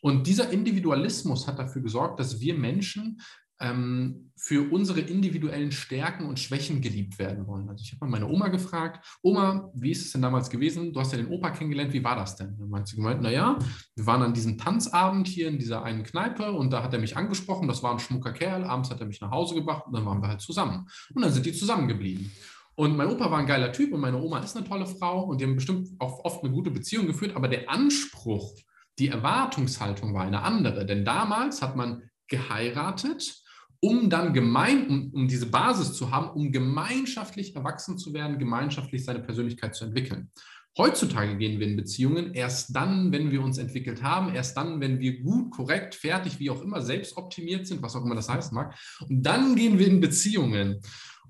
[0.00, 3.20] Und dieser Individualismus hat dafür gesorgt, dass wir Menschen
[3.60, 7.68] ähm, für unsere individuellen Stärken und Schwächen geliebt werden wollen.
[7.68, 10.92] Also ich habe mal meine Oma gefragt, Oma, wie ist es denn damals gewesen?
[10.92, 12.56] Du hast ja den Opa kennengelernt, wie war das denn?
[12.58, 13.58] Dann meinte sie gemeint, naja,
[13.94, 17.16] wir waren an diesem Tanzabend hier in dieser einen Kneipe und da hat er mich
[17.16, 20.04] angesprochen, das war ein schmucker Kerl, abends hat er mich nach Hause gebracht und dann
[20.04, 20.86] waren wir halt zusammen.
[21.14, 22.30] Und dann sind die zusammengeblieben.
[22.74, 25.40] Und mein Opa war ein geiler Typ und meine Oma ist eine tolle Frau und
[25.40, 28.54] die haben bestimmt auch oft eine gute Beziehung geführt, aber der Anspruch,
[28.98, 30.84] die Erwartungshaltung war eine andere.
[30.84, 33.45] Denn damals hat man geheiratet
[33.80, 39.04] um dann gemein, um, um diese Basis zu haben, um gemeinschaftlich erwachsen zu werden, gemeinschaftlich
[39.04, 40.30] seine Persönlichkeit zu entwickeln.
[40.78, 45.00] Heutzutage gehen wir in Beziehungen erst dann, wenn wir uns entwickelt haben, erst dann, wenn
[45.00, 48.54] wir gut, korrekt, fertig, wie auch immer, selbst optimiert sind, was auch immer das heißen
[48.54, 48.74] mag.
[49.08, 50.80] Und dann gehen wir in Beziehungen.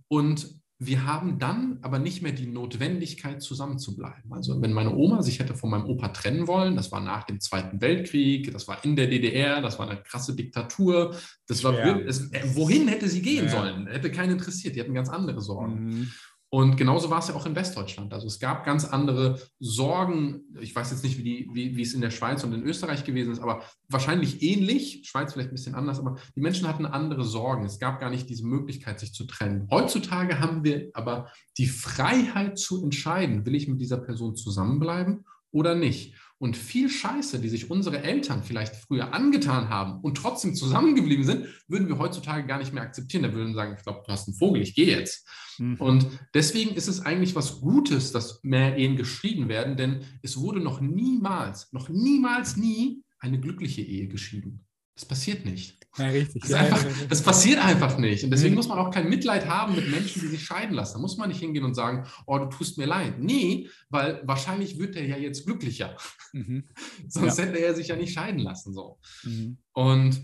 [0.09, 4.31] Und wir haben dann aber nicht mehr die Notwendigkeit, zusammenzubleiben.
[4.33, 7.41] Also wenn meine Oma sich hätte von meinem Opa trennen wollen, das war nach dem
[7.41, 11.75] Zweiten Weltkrieg, das war in der DDR, das war eine krasse Diktatur, das war,
[12.07, 13.51] es, äh, wohin hätte sie gehen ja.
[13.51, 13.87] sollen?
[13.87, 15.85] Hätte keinen interessiert, die hatten ganz andere Sorgen.
[15.85, 16.13] Mhm.
[16.49, 18.15] Und genauso war es ja auch in Westdeutschland.
[18.15, 20.43] Also es gab ganz andere Sorgen.
[20.61, 23.05] Ich weiß jetzt nicht, wie, die, wie, wie, es in der Schweiz und in Österreich
[23.05, 25.03] gewesen ist, aber wahrscheinlich ähnlich.
[25.05, 27.65] Schweiz vielleicht ein bisschen anders, aber die Menschen hatten andere Sorgen.
[27.65, 29.67] Es gab gar nicht diese Möglichkeit, sich zu trennen.
[29.71, 35.75] Heutzutage haben wir aber die Freiheit zu entscheiden, will ich mit dieser Person zusammenbleiben oder
[35.75, 36.15] nicht.
[36.39, 41.47] Und viel Scheiße, die sich unsere Eltern vielleicht früher angetan haben und trotzdem zusammengeblieben sind,
[41.67, 43.23] würden wir heutzutage gar nicht mehr akzeptieren.
[43.23, 45.27] Da würden wir sagen, ich glaube, du hast einen Vogel, ich gehe jetzt.
[45.59, 45.77] Mhm.
[45.77, 50.61] Und deswegen ist es eigentlich was Gutes, dass mehr Ehen geschieden werden, denn es wurde
[50.61, 54.66] noch niemals, noch niemals nie eine glückliche Ehe geschieden.
[54.97, 55.77] Das passiert nicht.
[55.99, 56.43] Ja, richtig.
[56.43, 58.25] Das, einfach, das, passiert einfach nicht.
[58.25, 58.57] Und deswegen mhm.
[58.57, 60.95] muss man auch kein Mitleid haben mit Menschen, die sich scheiden lassen.
[60.95, 63.19] Da muss man nicht hingehen und sagen, oh, du tust mir leid.
[63.19, 65.97] Nee, weil wahrscheinlich wird er ja jetzt glücklicher.
[66.33, 66.65] Mhm.
[67.09, 67.45] Sonst ja.
[67.45, 68.75] hätte er sich ja nicht scheiden lassen.
[68.75, 68.99] So.
[69.23, 69.59] Mhm.
[69.73, 70.21] Und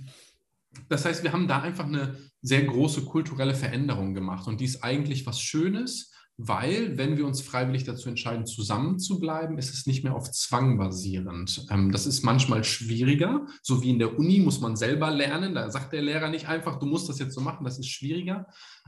[0.89, 4.47] das heißt, wir haben da einfach eine sehr große kulturelle Veränderung gemacht.
[4.49, 9.73] Und die ist eigentlich was Schönes, weil wenn wir uns freiwillig dazu entscheiden, zusammenzubleiben, ist
[9.73, 11.67] es nicht mehr auf Zwang basierend.
[11.71, 15.55] Ähm, das ist manchmal schwieriger, so wie in der Uni muss man selber lernen.
[15.55, 18.47] Da sagt der Lehrer nicht einfach, du musst das jetzt so machen, das ist schwieriger,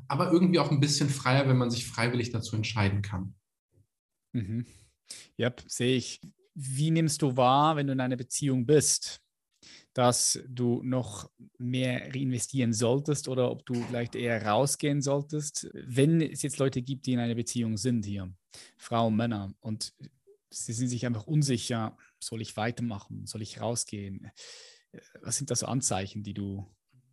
[0.08, 3.34] aber irgendwie auch ein bisschen freier, wenn man sich freiwillig dazu entscheiden kann.
[4.32, 4.66] Mhm.
[5.36, 6.20] Ja, sehe ich.
[6.54, 9.23] Wie nimmst du wahr, wenn du in einer Beziehung bist?
[9.94, 16.42] Dass du noch mehr reinvestieren solltest oder ob du vielleicht eher rausgehen solltest, wenn es
[16.42, 18.32] jetzt Leute gibt, die in einer Beziehung sind hier,
[18.76, 19.94] Frauen, Männer, und
[20.50, 24.30] sie sind sich einfach unsicher, soll ich weitermachen, soll ich rausgehen?
[25.22, 26.66] Was sind das so Anzeichen, die du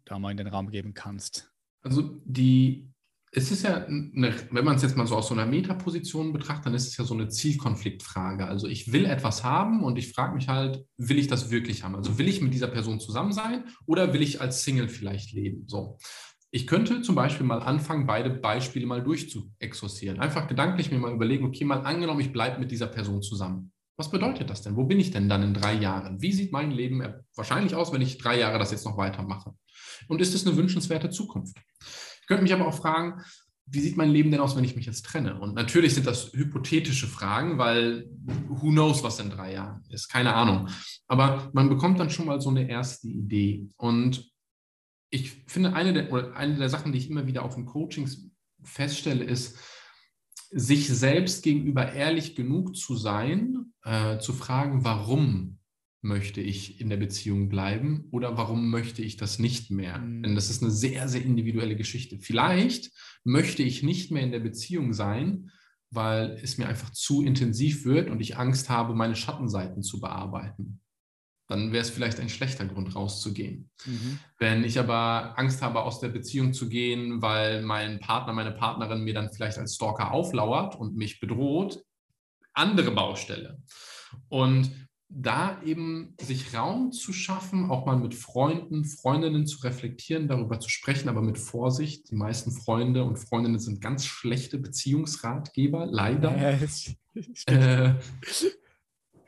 [0.05, 1.51] da mal in den Raum geben kannst?
[1.81, 2.90] Also die
[3.33, 6.65] es ist ja, eine, wenn man es jetzt mal so aus so einer Metaposition betrachtet,
[6.65, 8.45] dann ist es ja so eine Zielkonfliktfrage.
[8.45, 11.95] Also ich will etwas haben und ich frage mich halt, will ich das wirklich haben?
[11.95, 15.63] Also will ich mit dieser Person zusammen sein oder will ich als Single vielleicht leben?
[15.67, 15.97] So.
[16.53, 20.19] Ich könnte zum Beispiel mal anfangen, beide Beispiele mal durchzuexorzieren.
[20.19, 23.71] Einfach gedanklich mir mal überlegen, okay, mal angenommen, ich bleibe mit dieser Person zusammen.
[23.95, 24.75] Was bedeutet das denn?
[24.75, 26.21] Wo bin ich denn dann in drei Jahren?
[26.21, 27.01] Wie sieht mein Leben
[27.37, 29.53] wahrscheinlich aus, wenn ich drei Jahre das jetzt noch weitermache?
[30.09, 31.55] Und ist es eine wünschenswerte Zukunft?
[32.21, 33.21] Ich könnte mich aber auch fragen,
[33.65, 35.39] wie sieht mein Leben denn aus, wenn ich mich jetzt trenne?
[35.39, 38.09] Und natürlich sind das hypothetische Fragen, weil
[38.47, 40.67] who knows, was in drei Jahren ist, keine Ahnung.
[41.07, 43.69] Aber man bekommt dann schon mal so eine erste Idee.
[43.77, 44.29] Und
[45.09, 48.29] ich finde, eine der, eine der Sachen, die ich immer wieder auch in Coachings
[48.63, 49.57] feststelle, ist,
[50.51, 55.59] sich selbst gegenüber ehrlich genug zu sein, äh, zu fragen, warum
[56.01, 59.99] möchte ich in der Beziehung bleiben oder warum möchte ich das nicht mehr?
[59.99, 60.23] Mhm.
[60.23, 62.17] Denn das ist eine sehr, sehr individuelle Geschichte.
[62.19, 62.91] Vielleicht
[63.23, 65.51] möchte ich nicht mehr in der Beziehung sein,
[65.91, 70.79] weil es mir einfach zu intensiv wird und ich Angst habe, meine Schattenseiten zu bearbeiten.
[71.47, 73.69] Dann wäre es vielleicht ein schlechter Grund, rauszugehen.
[73.85, 74.19] Mhm.
[74.39, 79.03] Wenn ich aber Angst habe, aus der Beziehung zu gehen, weil mein Partner, meine Partnerin
[79.03, 81.83] mir dann vielleicht als Stalker auflauert und mich bedroht,
[82.53, 83.61] andere Baustelle.
[84.29, 90.59] Und da eben sich Raum zu schaffen, auch mal mit Freunden, Freundinnen zu reflektieren, darüber
[90.59, 92.09] zu sprechen, aber mit Vorsicht.
[92.09, 96.35] Die meisten Freunde und Freundinnen sind ganz schlechte Beziehungsratgeber, leider.
[96.37, 97.95] Ja, äh,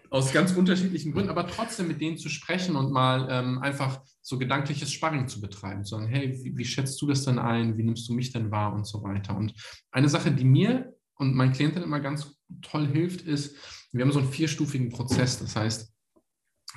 [0.10, 4.38] aus ganz unterschiedlichen Gründen, aber trotzdem mit denen zu sprechen und mal ähm, einfach so
[4.38, 7.78] gedankliches Sparring zu betreiben, zu sagen, hey, wie, wie schätzt du das denn ein?
[7.78, 9.36] Wie nimmst du mich denn wahr und so weiter.
[9.36, 9.54] Und
[9.92, 13.58] eine Sache, die mir und meinen Klienten immer ganz toll hilft, ist,
[13.94, 15.40] wir haben so einen vierstufigen Prozess.
[15.40, 15.94] Das heißt,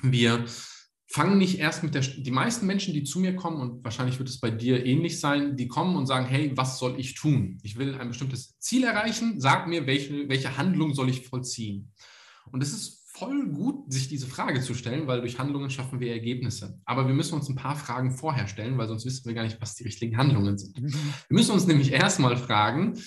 [0.03, 0.45] wir
[1.09, 4.29] fangen nicht erst mit der, die meisten Menschen, die zu mir kommen, und wahrscheinlich wird
[4.29, 7.57] es bei dir ähnlich sein, die kommen und sagen, hey, was soll ich tun?
[7.63, 11.91] Ich will ein bestimmtes Ziel erreichen, sag mir, welche, welche Handlung soll ich vollziehen?
[12.51, 16.11] Und es ist voll gut, sich diese Frage zu stellen, weil durch Handlungen schaffen wir
[16.11, 16.79] Ergebnisse.
[16.85, 19.59] Aber wir müssen uns ein paar Fragen vorher stellen, weil sonst wissen wir gar nicht,
[19.59, 20.79] was die richtigen Handlungen sind.
[20.79, 20.93] Mhm.
[21.27, 22.99] Wir müssen uns nämlich erstmal fragen,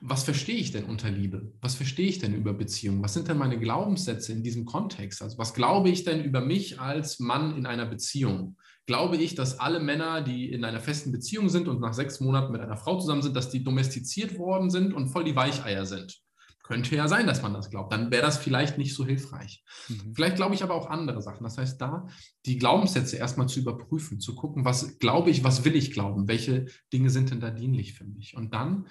[0.00, 1.52] was verstehe ich denn unter Liebe?
[1.60, 3.02] Was verstehe ich denn über Beziehung?
[3.02, 5.22] Was sind denn meine Glaubenssätze in diesem Kontext?
[5.22, 8.56] Also was glaube ich denn über mich als Mann in einer Beziehung?
[8.86, 12.52] Glaube ich, dass alle Männer, die in einer festen Beziehung sind und nach sechs Monaten
[12.52, 16.20] mit einer Frau zusammen sind, dass die domestiziert worden sind und voll die Weicheier sind?
[16.62, 17.92] Könnte ja sein, dass man das glaubt.
[17.92, 19.64] Dann wäre das vielleicht nicht so hilfreich.
[19.88, 20.14] Mhm.
[20.14, 21.42] Vielleicht glaube ich aber auch andere Sachen.
[21.42, 22.06] Das heißt, da
[22.44, 26.66] die Glaubenssätze erstmal zu überprüfen, zu gucken, was glaube ich, was will ich glauben, welche
[26.92, 28.36] Dinge sind denn da dienlich für mich.
[28.36, 28.86] Und dann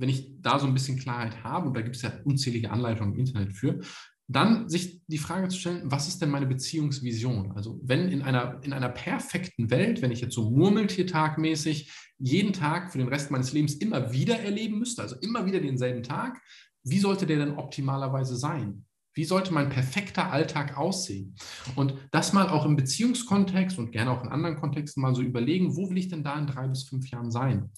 [0.00, 3.14] wenn ich da so ein bisschen Klarheit habe, und da gibt es ja unzählige Anleitungen
[3.14, 3.80] im Internet für,
[4.28, 7.52] dann sich die Frage zu stellen, was ist denn meine Beziehungsvision?
[7.52, 12.92] Also wenn in einer, in einer perfekten Welt, wenn ich jetzt so murmeltiertagmäßig jeden Tag
[12.92, 16.40] für den Rest meines Lebens immer wieder erleben müsste, also immer wieder denselben Tag,
[16.84, 18.86] wie sollte der denn optimalerweise sein?
[19.14, 21.34] Wie sollte mein perfekter Alltag aussehen?
[21.74, 25.76] Und das mal auch im Beziehungskontext und gerne auch in anderen Kontexten mal so überlegen,
[25.76, 27.70] wo will ich denn da in drei bis fünf Jahren sein?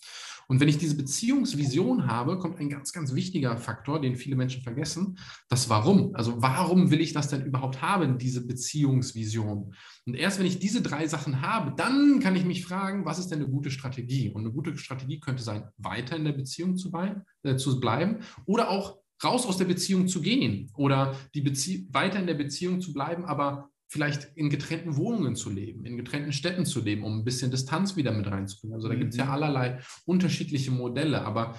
[0.48, 4.62] Und wenn ich diese Beziehungsvision habe, kommt ein ganz, ganz wichtiger Faktor, den viele Menschen
[4.62, 6.14] vergessen, das Warum.
[6.14, 9.74] Also warum will ich das denn überhaupt haben, diese Beziehungsvision?
[10.06, 13.28] Und erst wenn ich diese drei Sachen habe, dann kann ich mich fragen, was ist
[13.28, 14.30] denn eine gute Strategie?
[14.30, 18.18] Und eine gute Strategie könnte sein, weiter in der Beziehung zu, bei, äh, zu bleiben
[18.46, 22.80] oder auch raus aus der Beziehung zu gehen oder die Bezie weiter in der Beziehung
[22.80, 27.18] zu bleiben, aber vielleicht in getrennten Wohnungen zu leben, in getrennten Städten zu leben, um
[27.18, 28.74] ein bisschen Distanz wieder mit reinzubringen.
[28.74, 29.00] Also da mhm.
[29.00, 31.58] gibt es ja allerlei unterschiedliche Modelle, aber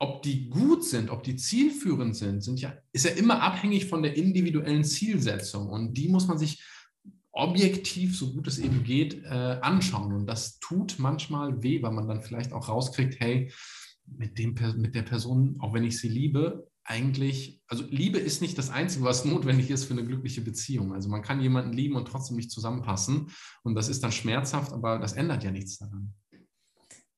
[0.00, 4.02] ob die gut sind, ob die zielführend sind, sind ja, ist ja immer abhängig von
[4.02, 6.60] der individuellen Zielsetzung und die muss man sich
[7.30, 9.28] objektiv, so gut es eben geht, äh,
[9.62, 10.12] anschauen.
[10.12, 13.52] Und das tut manchmal weh, weil man dann vielleicht auch rauskriegt, hey,
[14.04, 18.56] mit, dem, mit der Person, auch wenn ich sie liebe, eigentlich, also Liebe ist nicht
[18.56, 20.94] das Einzige, was notwendig ist für eine glückliche Beziehung.
[20.94, 23.30] Also man kann jemanden lieben und trotzdem nicht zusammenpassen.
[23.62, 26.14] Und das ist dann schmerzhaft, aber das ändert ja nichts daran.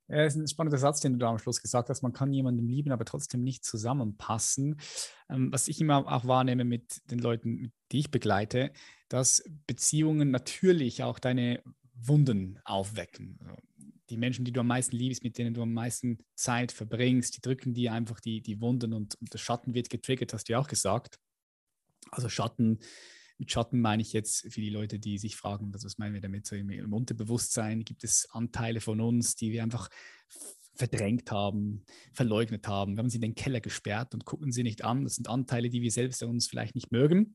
[0.09, 2.03] Ja, das ist ein spannender Satz, den du da am Schluss gesagt hast.
[2.03, 4.81] Man kann jemanden lieben, aber trotzdem nicht zusammenpassen.
[5.29, 8.73] Ähm, was ich immer auch wahrnehme mit den Leuten, die ich begleite,
[9.09, 11.63] dass Beziehungen natürlich auch deine
[11.95, 13.39] Wunden aufwecken
[14.11, 17.41] die Menschen, die du am meisten liebst, mit denen du am meisten Zeit verbringst, die
[17.41, 20.59] drücken dir einfach die, die Wunden und, und der Schatten wird getriggert, hast du ja
[20.59, 21.19] auch gesagt.
[22.11, 22.81] Also Schatten,
[23.39, 26.47] mit Schatten meine ich jetzt für die Leute, die sich fragen, was meinen wir damit,
[26.47, 29.89] so im, im Unterbewusstsein gibt es Anteile von uns, die wir einfach
[30.75, 32.97] verdrängt haben, verleugnet haben.
[32.97, 35.05] Wir haben sie in den Keller gesperrt und gucken sie nicht an.
[35.05, 37.35] Das sind Anteile, die wir selbst uns vielleicht nicht mögen.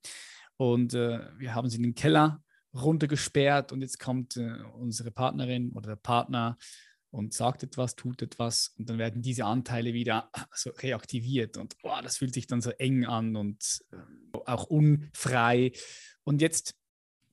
[0.58, 2.44] Und äh, wir haben sie in den Keller
[2.76, 6.58] runtergesperrt und jetzt kommt äh, unsere Partnerin oder der Partner
[7.12, 12.02] und sagt etwas, tut etwas und dann werden diese Anteile wieder so reaktiviert und boah,
[12.02, 15.72] das fühlt sich dann so eng an und äh, auch unfrei.
[16.24, 16.76] Und jetzt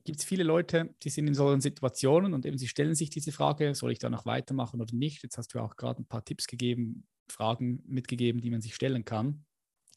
[0.05, 3.31] gibt es viele Leute, die sind in solchen Situationen und eben sie stellen sich diese
[3.31, 5.23] Frage, soll ich da noch weitermachen oder nicht?
[5.23, 9.05] Jetzt hast du auch gerade ein paar Tipps gegeben, Fragen mitgegeben, die man sich stellen
[9.05, 9.45] kann.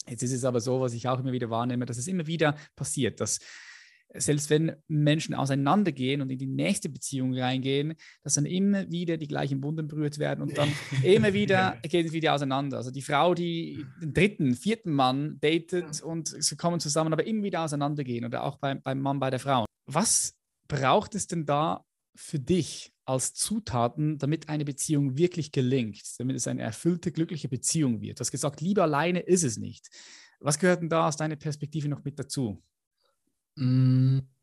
[0.08, 2.56] Jetzt ist es aber so, was ich auch immer wieder wahrnehme, dass es immer wieder
[2.76, 3.40] passiert, dass
[4.14, 9.28] selbst wenn Menschen auseinandergehen und in die nächste Beziehung reingehen, dass dann immer wieder die
[9.28, 10.68] gleichen Wunden berührt werden und dann
[11.02, 12.78] immer wieder gehen sie wieder auseinander.
[12.78, 17.42] Also die Frau, die den dritten, vierten Mann datet und sie kommen zusammen, aber immer
[17.42, 19.64] wieder auseinandergehen oder auch beim, beim Mann, bei der Frau.
[19.86, 20.34] Was
[20.68, 26.48] braucht es denn da für dich als Zutaten, damit eine Beziehung wirklich gelingt, damit es
[26.48, 28.18] eine erfüllte, glückliche Beziehung wird?
[28.18, 29.88] Du hast gesagt, lieber alleine ist es nicht.
[30.40, 32.62] Was gehört denn da aus deiner Perspektive noch mit dazu?
[33.58, 34.35] Mm.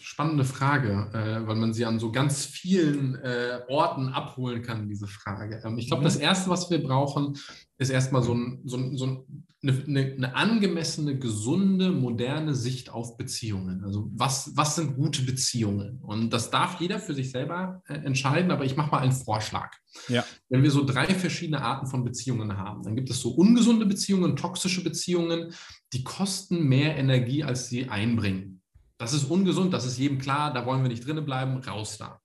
[0.00, 5.06] Spannende Frage, äh, weil man sie an so ganz vielen äh, Orten abholen kann, diese
[5.06, 5.60] Frage.
[5.64, 6.04] Ähm, ich glaube, mhm.
[6.04, 7.36] das Erste, was wir brauchen,
[7.78, 9.26] ist erstmal so, ein, so, ein, so
[9.62, 13.84] eine, eine, eine, angemessene, gesunde, moderne Sicht auf Beziehungen.
[13.84, 15.98] Also was, was sind gute Beziehungen?
[16.02, 19.72] Und das darf jeder für sich selber äh, entscheiden, aber ich mache mal einen Vorschlag.
[20.08, 20.24] Ja.
[20.48, 24.36] Wenn wir so drei verschiedene Arten von Beziehungen haben, dann gibt es so ungesunde Beziehungen,
[24.36, 25.52] toxische Beziehungen,
[25.92, 28.57] die kosten mehr Energie, als sie einbringen.
[28.98, 32.20] Das ist ungesund, das ist jedem klar, da wollen wir nicht drinnen bleiben, raus da.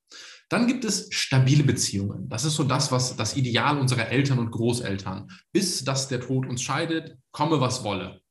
[0.50, 2.30] Dann gibt es stabile Beziehungen.
[2.30, 5.30] Das ist so das, was das Ideal unserer Eltern und Großeltern.
[5.52, 8.22] Bis dass der Tod uns scheidet, komme was wolle.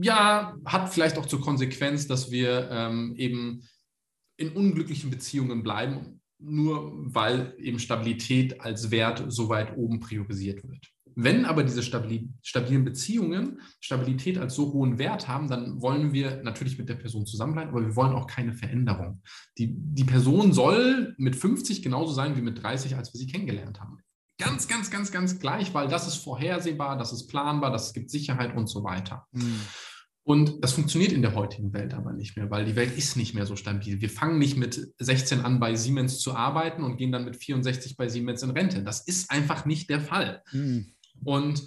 [0.00, 3.68] Ja, hat vielleicht auch zur Konsequenz, dass wir ähm, eben
[4.36, 10.93] in unglücklichen Beziehungen bleiben, nur weil eben Stabilität als Wert so weit oben priorisiert wird.
[11.16, 16.78] Wenn aber diese stabilen Beziehungen Stabilität als so hohen Wert haben, dann wollen wir natürlich
[16.78, 19.22] mit der Person zusammenbleiben, aber wir wollen auch keine Veränderung.
[19.58, 23.80] Die, die Person soll mit 50 genauso sein wie mit 30, als wir sie kennengelernt
[23.80, 23.98] haben.
[24.38, 28.56] Ganz, ganz, ganz, ganz gleich, weil das ist vorhersehbar, das ist planbar, das gibt Sicherheit
[28.56, 29.26] und so weiter.
[29.32, 29.60] Mhm.
[30.26, 33.34] Und das funktioniert in der heutigen Welt aber nicht mehr, weil die Welt ist nicht
[33.34, 34.00] mehr so stabil.
[34.00, 37.96] Wir fangen nicht mit 16 an, bei Siemens zu arbeiten und gehen dann mit 64
[37.96, 38.82] bei Siemens in Rente.
[38.82, 40.42] Das ist einfach nicht der Fall.
[40.50, 40.94] Mhm.
[41.24, 41.66] Und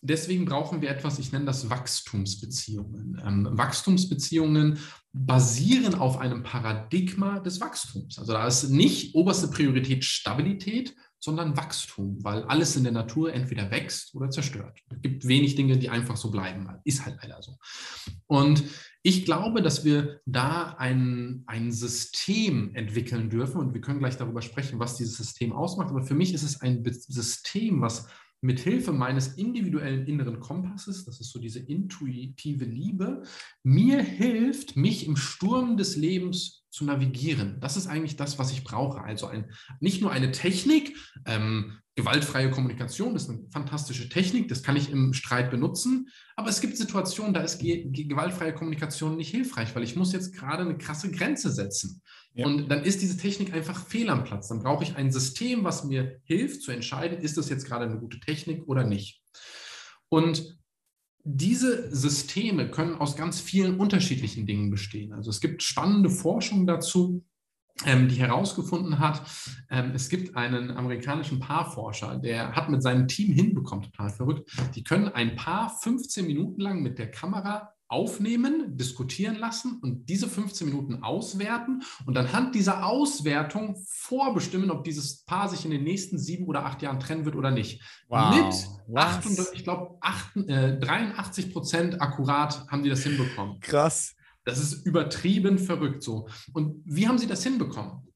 [0.00, 3.20] deswegen brauchen wir etwas, ich nenne das Wachstumsbeziehungen.
[3.24, 4.78] Ähm, Wachstumsbeziehungen
[5.12, 8.18] basieren auf einem Paradigma des Wachstums.
[8.18, 13.70] Also da ist nicht oberste Priorität Stabilität, sondern Wachstum, weil alles in der Natur entweder
[13.70, 14.80] wächst oder zerstört.
[14.90, 16.68] Es gibt wenig Dinge, die einfach so bleiben.
[16.84, 17.56] Ist halt leider so.
[18.26, 18.64] Und
[19.04, 24.42] ich glaube, dass wir da ein, ein System entwickeln dürfen und wir können gleich darüber
[24.42, 25.90] sprechen, was dieses System ausmacht.
[25.90, 28.08] Aber für mich ist es ein System, was
[28.42, 33.22] mit Hilfe meines individuellen inneren Kompasses, das ist so diese intuitive Liebe,
[33.62, 37.60] mir hilft, mich im Sturm des Lebens zu navigieren.
[37.60, 39.00] Das ist eigentlich das, was ich brauche.
[39.02, 44.76] Also ein, nicht nur eine Technik, ähm, gewaltfreie Kommunikation ist eine fantastische Technik, das kann
[44.76, 49.82] ich im Streit benutzen, aber es gibt Situationen, da ist gewaltfreie Kommunikation nicht hilfreich, weil
[49.84, 52.00] ich muss jetzt gerade eine krasse Grenze setzen.
[52.34, 52.46] Ja.
[52.46, 54.48] Und dann ist diese Technik einfach fehl am Platz.
[54.48, 57.98] Dann brauche ich ein System, was mir hilft zu entscheiden, ist das jetzt gerade eine
[57.98, 59.22] gute Technik oder nicht.
[60.08, 60.58] Und
[61.24, 65.12] diese Systeme können aus ganz vielen unterschiedlichen Dingen bestehen.
[65.12, 67.24] Also es gibt spannende Forschung dazu,
[67.84, 69.22] ähm, die herausgefunden hat,
[69.70, 74.84] ähm, es gibt einen amerikanischen Paarforscher, der hat mit seinem Team hinbekommen, total verrückt, die
[74.84, 80.66] können ein Paar 15 Minuten lang mit der Kamera aufnehmen, diskutieren lassen und diese 15
[80.66, 86.46] Minuten auswerten und anhand dieser Auswertung vorbestimmen, ob dieses Paar sich in den nächsten sieben
[86.46, 87.82] oder acht Jahren trennen wird oder nicht.
[88.08, 88.34] Wow.
[88.88, 89.98] Mit 8, ich glaube,
[90.46, 93.60] äh, 83 Prozent akkurat haben die das hinbekommen.
[93.60, 94.14] Krass.
[94.44, 96.28] Das ist übertrieben verrückt so.
[96.54, 98.08] Und wie haben sie das hinbekommen?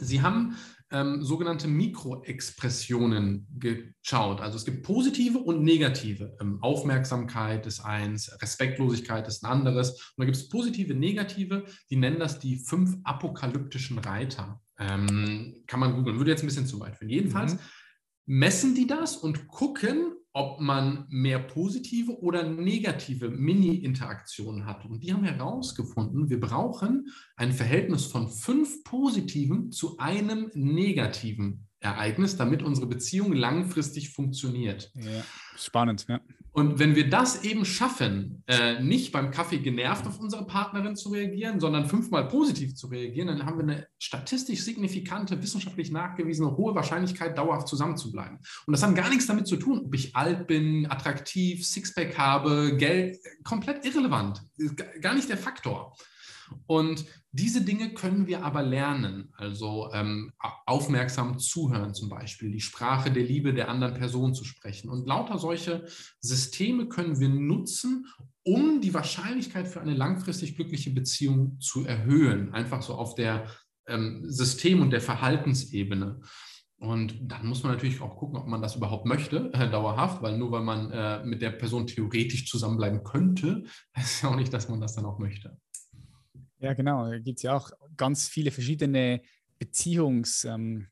[0.00, 0.56] Sie haben
[0.96, 4.40] ähm, sogenannte Mikroexpressionen geschaut.
[4.40, 6.36] Also es gibt positive und negative.
[6.40, 9.90] Ähm, Aufmerksamkeit ist eins, Respektlosigkeit ist ein anderes.
[9.90, 14.60] Und da gibt es positive, negative, die nennen das die fünf apokalyptischen Reiter.
[14.78, 17.10] Ähm, kann man googeln, würde jetzt ein bisschen zu weit führen.
[17.10, 17.60] Jedenfalls mhm.
[18.26, 24.84] messen die das und gucken, ob man mehr positive oder negative Mini-Interaktionen hat.
[24.84, 32.36] Und die haben herausgefunden, wir brauchen ein Verhältnis von fünf positiven zu einem negativen Ereignis,
[32.36, 34.90] damit unsere Beziehung langfristig funktioniert.
[34.94, 35.22] Ja,
[35.56, 36.20] spannend, ja.
[36.56, 41.10] Und wenn wir das eben schaffen, äh, nicht beim Kaffee genervt auf unsere Partnerin zu
[41.10, 46.74] reagieren, sondern fünfmal positiv zu reagieren, dann haben wir eine statistisch signifikante, wissenschaftlich nachgewiesene hohe
[46.74, 48.38] Wahrscheinlichkeit, dauerhaft zusammenzubleiben.
[48.38, 52.74] Und das hat gar nichts damit zu tun, ob ich alt bin, attraktiv, Sixpack habe,
[52.78, 54.40] Geld, komplett irrelevant.
[55.02, 55.94] Gar nicht der Faktor.
[56.66, 57.04] Und
[57.38, 60.32] Diese Dinge können wir aber lernen, also ähm,
[60.64, 64.88] aufmerksam zuhören zum Beispiel, die Sprache der Liebe der anderen Person zu sprechen.
[64.88, 65.84] Und lauter solche
[66.20, 68.06] Systeme können wir nutzen,
[68.42, 73.50] um die Wahrscheinlichkeit für eine langfristig glückliche Beziehung zu erhöhen, einfach so auf der
[73.86, 76.22] ähm, System- und der Verhaltensebene.
[76.78, 80.38] Und dann muss man natürlich auch gucken, ob man das überhaupt möchte, äh, dauerhaft, weil
[80.38, 83.64] nur weil man äh, mit der Person theoretisch zusammenbleiben könnte,
[83.96, 85.58] heißt ja auch nicht, dass man das dann auch möchte.
[86.58, 87.10] Ja, genau.
[87.10, 89.20] Da gibt es ja auch ganz viele verschiedene
[89.58, 90.88] Beziehungsmethoden,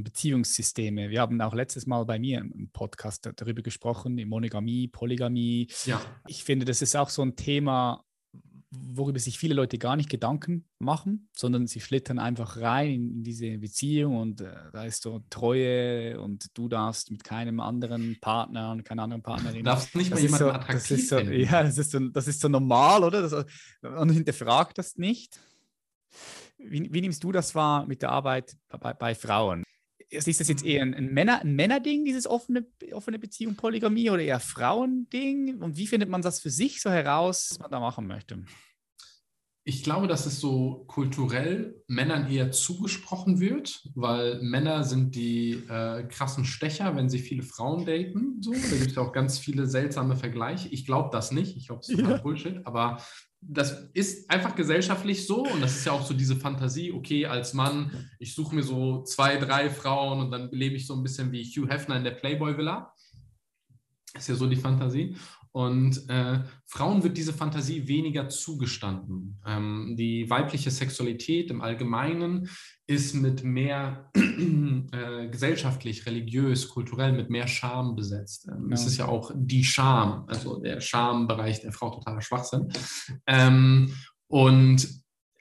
[0.00, 1.10] ähm, Beziehungssysteme.
[1.10, 5.68] Wir haben auch letztes Mal bei mir im Podcast darüber gesprochen, die Monogamie, Polygamie.
[5.84, 6.00] Ja.
[6.26, 8.04] Ich finde, das ist auch so ein Thema,
[8.72, 13.58] worüber sich viele Leute gar nicht Gedanken machen, sondern sie schlittern einfach rein in, diese
[13.58, 18.84] Beziehung und äh, da ist so Treue und du darfst mit keinem anderen Partner und
[18.84, 19.58] keiner anderen Partnerin.
[19.58, 22.28] Du darfst nicht das mal jemanden so, attraktiv das so, Ja, das ist, so, das
[22.28, 23.28] ist so normal, oder?
[23.28, 23.44] Das,
[23.82, 25.38] und hinterfragt das nicht.
[26.58, 29.64] Wie, wie, nimmst du das wahr mit der Arbeit bei, bei Frauen?
[30.12, 34.40] Ist das jetzt eher ein, Männer, ein Männerding, dieses offene, offene Beziehung, Polygamie oder eher
[34.40, 35.60] Frauending?
[35.62, 38.44] Und wie findet man das für sich so heraus, was man da machen möchte?
[39.64, 46.02] Ich glaube, dass es so kulturell Männern eher zugesprochen wird, weil Männer sind die äh,
[46.08, 48.42] krassen Stecher, wenn sie viele Frauen daten.
[48.42, 48.50] So.
[48.50, 50.68] Da gibt es ja auch ganz viele seltsame Vergleiche.
[50.68, 51.56] Ich glaube das nicht.
[51.56, 52.16] Ich glaube, es ist ja.
[52.16, 52.66] Bullshit.
[52.66, 53.00] Aber
[53.44, 57.54] das ist einfach gesellschaftlich so und das ist ja auch so diese Fantasie, okay, als
[57.54, 61.32] Mann, ich suche mir so zwei, drei Frauen und dann lebe ich so ein bisschen
[61.32, 62.94] wie Hugh Hefner in der Playboy Villa.
[64.14, 65.16] Ist ja so die Fantasie.
[65.52, 69.38] Und äh, Frauen wird diese Fantasie weniger zugestanden.
[69.46, 72.48] Ähm, die weibliche Sexualität im Allgemeinen
[72.86, 78.48] ist mit mehr äh, gesellschaftlich, religiös, kulturell, mit mehr Scham besetzt.
[78.48, 78.74] Ähm, ja.
[78.74, 82.68] Es ist ja auch die Scham, also der Schambereich der Frau totaler Schwachsinn.
[83.26, 83.94] Ähm,
[84.28, 84.88] und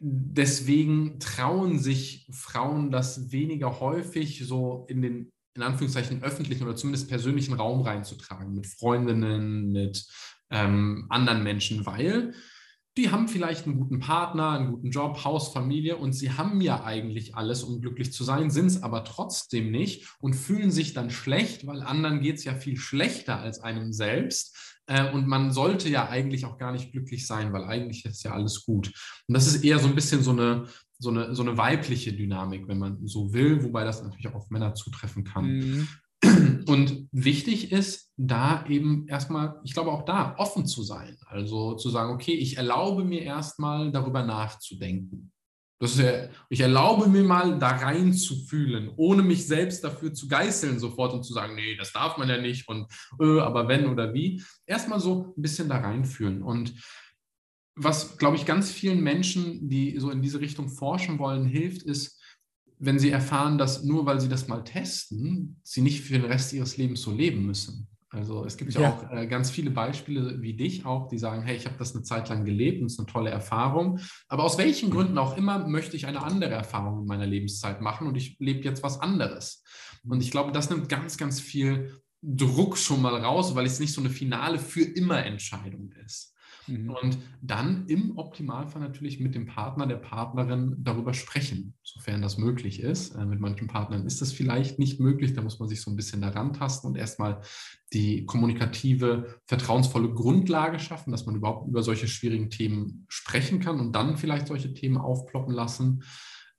[0.01, 7.09] deswegen trauen sich Frauen das weniger häufig so in den in Anführungszeichen öffentlichen oder zumindest
[7.09, 10.05] persönlichen Raum reinzutragen, mit Freundinnen, mit
[10.49, 12.33] ähm, anderen Menschen, weil
[12.97, 16.83] die haben vielleicht einen guten Partner, einen guten Job, Haus, Familie und sie haben ja
[16.83, 21.09] eigentlich alles, um glücklich zu sein, sind es aber trotzdem nicht und fühlen sich dann
[21.09, 24.77] schlecht, weil anderen geht es ja viel schlechter als einem selbst.
[24.87, 28.33] Äh, und man sollte ja eigentlich auch gar nicht glücklich sein, weil eigentlich ist ja
[28.33, 28.91] alles gut.
[29.27, 30.65] Und das ist eher so ein bisschen so eine,
[31.01, 34.49] so eine, so eine weibliche Dynamik, wenn man so will, wobei das natürlich auch auf
[34.51, 35.45] Männer zutreffen kann.
[35.45, 35.87] Mhm.
[36.67, 41.17] Und wichtig ist, da eben erstmal, ich glaube auch da, offen zu sein.
[41.25, 45.31] Also zu sagen, okay, ich erlaube mir erstmal darüber nachzudenken.
[45.79, 50.27] Das ja, ich erlaube mir mal da rein zu fühlen, ohne mich selbst dafür zu
[50.27, 52.85] geißeln sofort und zu sagen, nee, das darf man ja nicht und
[53.19, 54.43] äh, aber wenn oder wie.
[54.67, 56.43] Erstmal so ein bisschen da reinfühlen.
[56.43, 56.75] Und
[57.83, 62.19] was, glaube ich, ganz vielen Menschen, die so in diese Richtung forschen wollen, hilft, ist,
[62.79, 66.53] wenn sie erfahren, dass nur weil sie das mal testen, sie nicht für den Rest
[66.53, 67.87] ihres Lebens so leben müssen.
[68.09, 71.43] Also es gibt ja, ja auch äh, ganz viele Beispiele wie dich auch, die sagen,
[71.43, 73.99] hey, ich habe das eine Zeit lang gelebt und es ist eine tolle Erfahrung.
[74.27, 78.07] Aber aus welchen Gründen auch immer möchte ich eine andere Erfahrung in meiner Lebenszeit machen
[78.07, 79.63] und ich lebe jetzt was anderes.
[80.03, 83.93] Und ich glaube, das nimmt ganz, ganz viel Druck schon mal raus, weil es nicht
[83.93, 86.35] so eine finale für immer Entscheidung ist.
[86.71, 86.89] Mhm.
[86.89, 92.81] Und dann im Optimalfall natürlich mit dem Partner, der Partnerin darüber sprechen, sofern das möglich
[92.81, 93.15] ist.
[93.15, 95.95] Äh, mit manchen Partnern ist das vielleicht nicht möglich, da muss man sich so ein
[95.95, 97.41] bisschen daran tasten und erstmal
[97.93, 103.93] die kommunikative, vertrauensvolle Grundlage schaffen, dass man überhaupt über solche schwierigen Themen sprechen kann und
[103.93, 106.03] dann vielleicht solche Themen aufploppen lassen.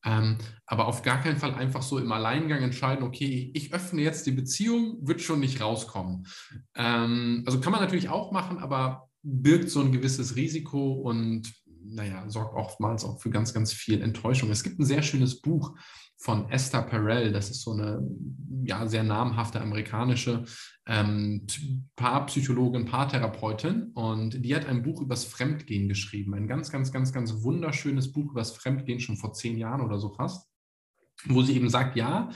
[0.04, 4.26] Ähm, aber auf gar keinen Fall einfach so im Alleingang entscheiden, okay, ich öffne jetzt
[4.26, 6.26] die Beziehung, wird schon nicht rauskommen.
[6.74, 11.52] Ähm, also kann man natürlich auch machen, aber birgt so ein gewisses Risiko und
[11.84, 14.50] naja, sorgt oftmals auch für ganz, ganz viel Enttäuschung.
[14.50, 15.76] Es gibt ein sehr schönes Buch
[16.18, 18.00] von Esther Perel, das ist so eine
[18.64, 20.44] ja, sehr namhafte amerikanische
[20.86, 21.46] ähm,
[21.96, 26.34] Paarpsychologin, Paartherapeutin und die hat ein Buch übers Fremdgehen geschrieben.
[26.34, 30.10] Ein ganz, ganz, ganz, ganz wunderschönes Buch übers Fremdgehen, schon vor zehn Jahren oder so
[30.10, 30.48] fast,
[31.24, 32.30] wo sie eben sagt, ja,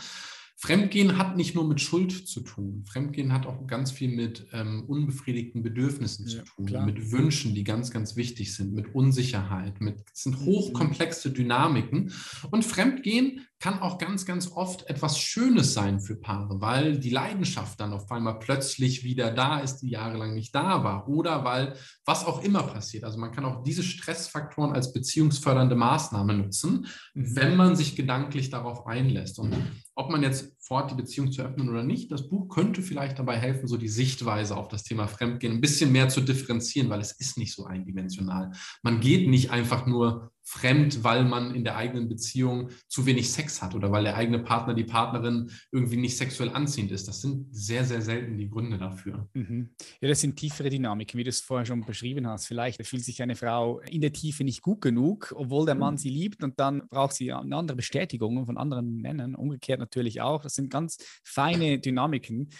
[0.59, 2.85] Fremdgehen hat nicht nur mit Schuld zu tun.
[2.89, 6.87] Fremdgehen hat auch ganz viel mit ähm, unbefriedigten Bedürfnissen ja, zu tun, klar.
[6.87, 10.47] mit Wünschen, die ganz, ganz wichtig sind, mit Unsicherheit, mit sind mhm.
[10.47, 12.11] hochkomplexe Dynamiken.
[12.51, 17.81] Und Fremdgehen kann auch ganz, ganz oft etwas Schönes sein für Paare, weil die Leidenschaft
[17.81, 21.09] dann auf einmal plötzlich wieder da ist, die jahrelang nicht da war.
[21.09, 23.05] Oder weil was auch immer passiert.
[23.05, 27.37] Also man kann auch diese Stressfaktoren als beziehungsfördernde Maßnahme nutzen, mhm.
[27.37, 29.39] wenn man sich gedanklich darauf einlässt.
[29.39, 29.55] Und
[29.95, 33.39] ob man jetzt fort die Beziehung zu öffnen oder nicht, das Buch könnte vielleicht dabei
[33.39, 37.13] helfen, so die Sichtweise auf das Thema Fremdgehen ein bisschen mehr zu differenzieren, weil es
[37.13, 38.53] ist nicht so eindimensional.
[38.83, 43.61] Man geht nicht einfach nur fremd, weil man in der eigenen Beziehung zu wenig Sex
[43.61, 47.09] hat oder weil der eigene Partner, die Partnerin irgendwie nicht sexuell anziehend ist.
[47.09, 49.29] Das sind sehr, sehr selten die Gründe dafür.
[49.35, 49.71] Mhm.
[50.01, 52.47] Ja, das sind tiefere Dynamiken, wie du es vorher schon beschrieben hast.
[52.47, 55.99] Vielleicht fühlt sich eine Frau in der Tiefe nicht gut genug, obwohl der Mann mhm.
[55.99, 59.35] sie liebt und dann braucht sie eine andere Bestätigung von anderen Männern.
[59.35, 60.43] Umgekehrt natürlich auch.
[60.43, 62.51] Das sind ganz feine Dynamiken,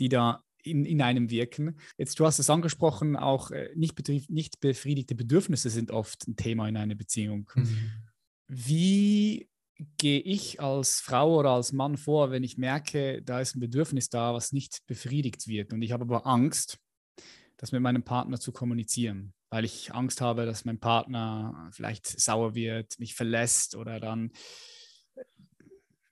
[0.00, 1.78] die da in, in einem wirken.
[1.96, 6.68] Jetzt, du hast es angesprochen, auch äh, nicht, nicht befriedigte Bedürfnisse sind oft ein Thema
[6.68, 7.50] in einer Beziehung.
[7.54, 7.92] Mhm.
[8.48, 9.48] Wie
[9.98, 14.08] gehe ich als Frau oder als Mann vor, wenn ich merke, da ist ein Bedürfnis
[14.08, 16.78] da, was nicht befriedigt wird und ich habe aber Angst,
[17.58, 22.54] das mit meinem Partner zu kommunizieren, weil ich Angst habe, dass mein Partner vielleicht sauer
[22.54, 24.30] wird, mich verlässt oder dann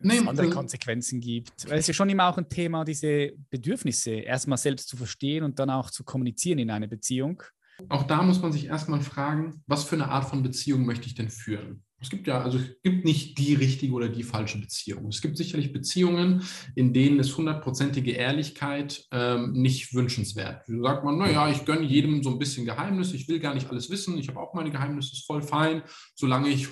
[0.04, 1.68] nee, andere Konsequenzen gibt.
[1.68, 5.44] Weil es ist ja schon immer auch ein Thema, diese Bedürfnisse erstmal selbst zu verstehen
[5.44, 7.42] und dann auch zu kommunizieren in einer Beziehung.
[7.88, 11.14] Auch da muss man sich erstmal fragen, was für eine Art von Beziehung möchte ich
[11.14, 11.82] denn führen?
[12.04, 15.08] Es gibt ja, also es gibt nicht die richtige oder die falsche Beziehung.
[15.08, 16.42] Es gibt sicherlich Beziehungen,
[16.74, 20.68] in denen ist hundertprozentige Ehrlichkeit ähm, nicht wünschenswert.
[20.68, 23.70] Da sagt man, naja, ich gönne jedem so ein bisschen Geheimnis, ich will gar nicht
[23.70, 25.82] alles wissen, ich habe auch meine Geheimnisse, ist voll fein,
[26.14, 26.68] solange ich,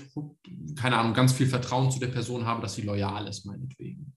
[0.76, 4.14] keine Ahnung, ganz viel Vertrauen zu der Person habe, dass sie loyal ist, meinetwegen.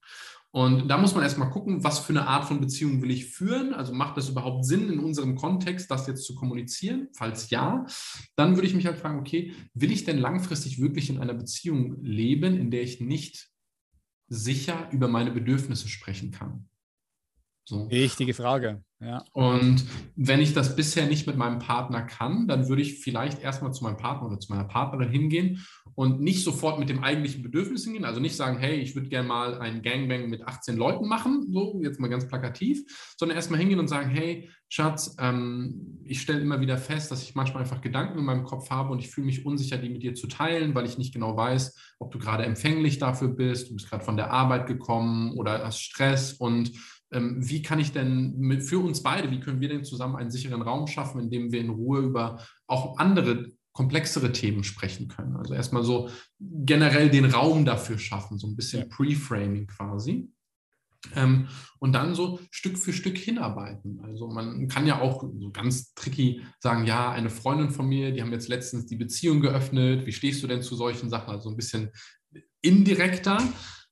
[0.52, 3.74] Und da muss man erstmal gucken, was für eine Art von Beziehung will ich führen?
[3.74, 7.08] Also macht das überhaupt Sinn in unserem Kontext, das jetzt zu kommunizieren?
[7.14, 7.84] Falls ja,
[8.36, 12.02] dann würde ich mich halt fragen, okay, will ich denn langfristig wirklich in einer Beziehung
[12.02, 13.50] leben, in der ich nicht
[14.28, 16.68] sicher über meine Bedürfnisse sprechen kann?
[17.68, 17.82] So.
[17.86, 18.84] Richtige Frage.
[19.00, 19.24] Ja.
[19.32, 23.74] Und wenn ich das bisher nicht mit meinem Partner kann, dann würde ich vielleicht erstmal
[23.74, 27.84] zu meinem Partner oder zu meiner Partnerin hingehen und nicht sofort mit dem eigentlichen Bedürfnis
[27.84, 28.04] hingehen.
[28.04, 31.80] Also nicht sagen, hey, ich würde gerne mal einen Gangbang mit 18 Leuten machen, so
[31.82, 32.84] jetzt mal ganz plakativ,
[33.18, 37.34] sondern erstmal hingehen und sagen, hey, Schatz, ähm, ich stelle immer wieder fest, dass ich
[37.34, 40.14] manchmal einfach Gedanken in meinem Kopf habe und ich fühle mich unsicher, die mit dir
[40.14, 43.88] zu teilen, weil ich nicht genau weiß, ob du gerade empfänglich dafür bist, du bist
[43.88, 46.72] gerade von der Arbeit gekommen oder hast Stress und
[47.10, 50.62] wie kann ich denn mit, für uns beide, wie können wir denn zusammen einen sicheren
[50.62, 55.36] Raum schaffen, in dem wir in Ruhe über auch andere komplexere Themen sprechen können.
[55.36, 56.08] Also erstmal so
[56.40, 58.88] generell den Raum dafür schaffen, so ein bisschen.
[58.88, 60.30] Pre-Framing quasi.
[61.14, 61.48] Ähm,
[61.78, 64.00] und dann so Stück für Stück hinarbeiten.
[64.02, 68.22] Also man kann ja auch so ganz tricky sagen, ja, eine Freundin von mir, die
[68.22, 71.30] haben jetzt letztens die Beziehung geöffnet, wie stehst du denn zu solchen Sachen?
[71.30, 71.90] Also ein bisschen
[72.62, 73.38] indirekter.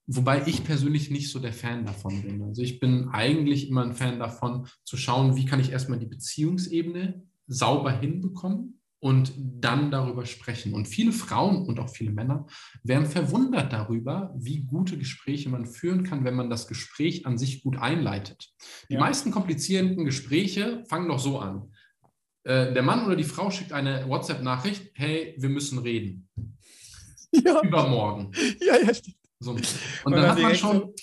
[0.06, 2.42] Wobei ich persönlich nicht so der Fan davon bin.
[2.42, 6.06] Also ich bin eigentlich immer ein Fan davon, zu schauen, wie kann ich erstmal die
[6.06, 10.72] Beziehungsebene sauber hinbekommen und dann darüber sprechen.
[10.72, 12.46] Und viele Frauen und auch viele Männer
[12.82, 17.62] werden verwundert darüber, wie gute Gespräche man führen kann, wenn man das Gespräch an sich
[17.62, 18.54] gut einleitet.
[18.88, 19.00] Die ja.
[19.00, 21.70] meisten komplizierenden Gespräche fangen doch so an.
[22.44, 26.28] Äh, der Mann oder die Frau schickt eine WhatsApp-Nachricht, hey, wir müssen reden.
[27.44, 27.60] Ja.
[27.62, 28.30] Übermorgen.
[28.60, 29.16] Ja, ja, stimmt.
[29.44, 29.50] So.
[29.52, 29.68] Und,
[30.04, 30.94] und dann, dann hat man schon,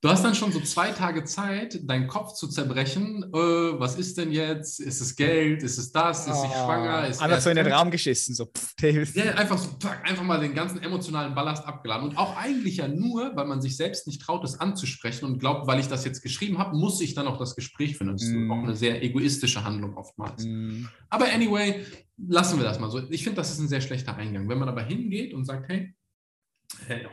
[0.00, 3.24] du hast dann schon so zwei Tage Zeit, deinen Kopf zu zerbrechen.
[3.32, 4.80] Äh, was ist denn jetzt?
[4.80, 5.62] Ist es Geld?
[5.62, 6.26] Ist es das?
[6.26, 7.08] Ist oh, sie schwanger?
[7.08, 8.34] Ist einfach so in den Raum geschissen.
[8.34, 8.74] So, pff,
[9.14, 9.70] ja, einfach so,
[10.04, 12.10] einfach mal den ganzen emotionalen Ballast abgeladen.
[12.10, 15.66] Und auch eigentlich ja nur, weil man sich selbst nicht traut, es anzusprechen und glaubt,
[15.66, 18.12] weil ich das jetzt geschrieben habe, muss ich dann auch das Gespräch führen.
[18.12, 18.50] Das ist mm.
[18.50, 20.44] auch eine sehr egoistische Handlung oftmals.
[20.44, 20.86] Mm.
[21.10, 21.84] Aber anyway,
[22.16, 23.02] lassen wir das mal so.
[23.10, 24.48] Ich finde, das ist ein sehr schlechter Eingang.
[24.48, 25.94] Wenn man aber hingeht und sagt, hey,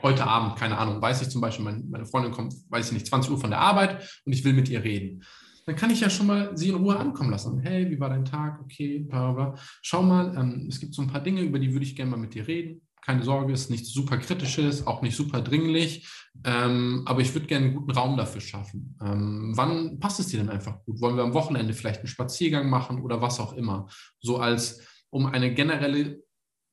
[0.03, 3.31] heute Abend, keine Ahnung, weiß ich zum Beispiel, meine Freundin kommt, weiß ich nicht, 20
[3.31, 5.23] Uhr von der Arbeit und ich will mit ihr reden.
[5.65, 7.59] Dann kann ich ja schon mal sie in Ruhe ankommen lassen.
[7.59, 8.61] Hey, wie war dein Tag?
[8.61, 9.55] Okay, bla bla.
[9.81, 12.17] Schau mal, ähm, es gibt so ein paar Dinge, über die würde ich gerne mal
[12.17, 12.81] mit dir reden.
[13.01, 16.07] Keine Sorge, es ist nichts super kritisches, auch nicht super dringlich,
[16.43, 18.97] ähm, aber ich würde gerne einen guten Raum dafür schaffen.
[19.01, 21.01] Ähm, wann passt es dir denn einfach gut?
[21.01, 23.87] Wollen wir am Wochenende vielleicht einen Spaziergang machen oder was auch immer?
[24.19, 24.81] So als
[25.11, 26.24] um eine generelle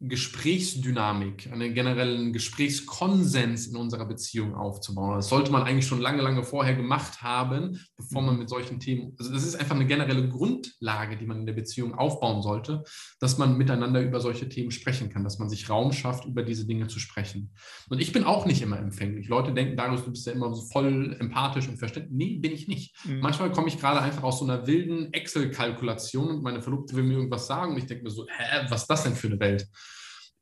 [0.08, 5.16] Gesprächsdynamik, einen generellen Gesprächskonsens in unserer Beziehung aufzubauen.
[5.16, 8.40] Das sollte man eigentlich schon lange, lange vorher gemacht haben, bevor man mhm.
[8.40, 11.94] mit solchen Themen, also das ist einfach eine generelle Grundlage, die man in der Beziehung
[11.94, 12.82] aufbauen sollte,
[13.20, 16.66] dass man miteinander über solche Themen sprechen kann, dass man sich Raum schafft, über diese
[16.66, 17.54] Dinge zu sprechen.
[17.88, 19.28] Und ich bin auch nicht immer empfänglich.
[19.28, 22.12] Leute denken, Darius, du bist ja immer so voll empathisch und verständlich.
[22.12, 22.96] Nee, bin ich nicht.
[23.04, 23.20] Mhm.
[23.20, 27.14] Manchmal komme ich gerade einfach aus so einer wilden Excel-Kalkulation und meine Verlobte will mir
[27.14, 29.68] irgendwas sagen und ich denke mir so, hä, was ist das denn für eine Welt?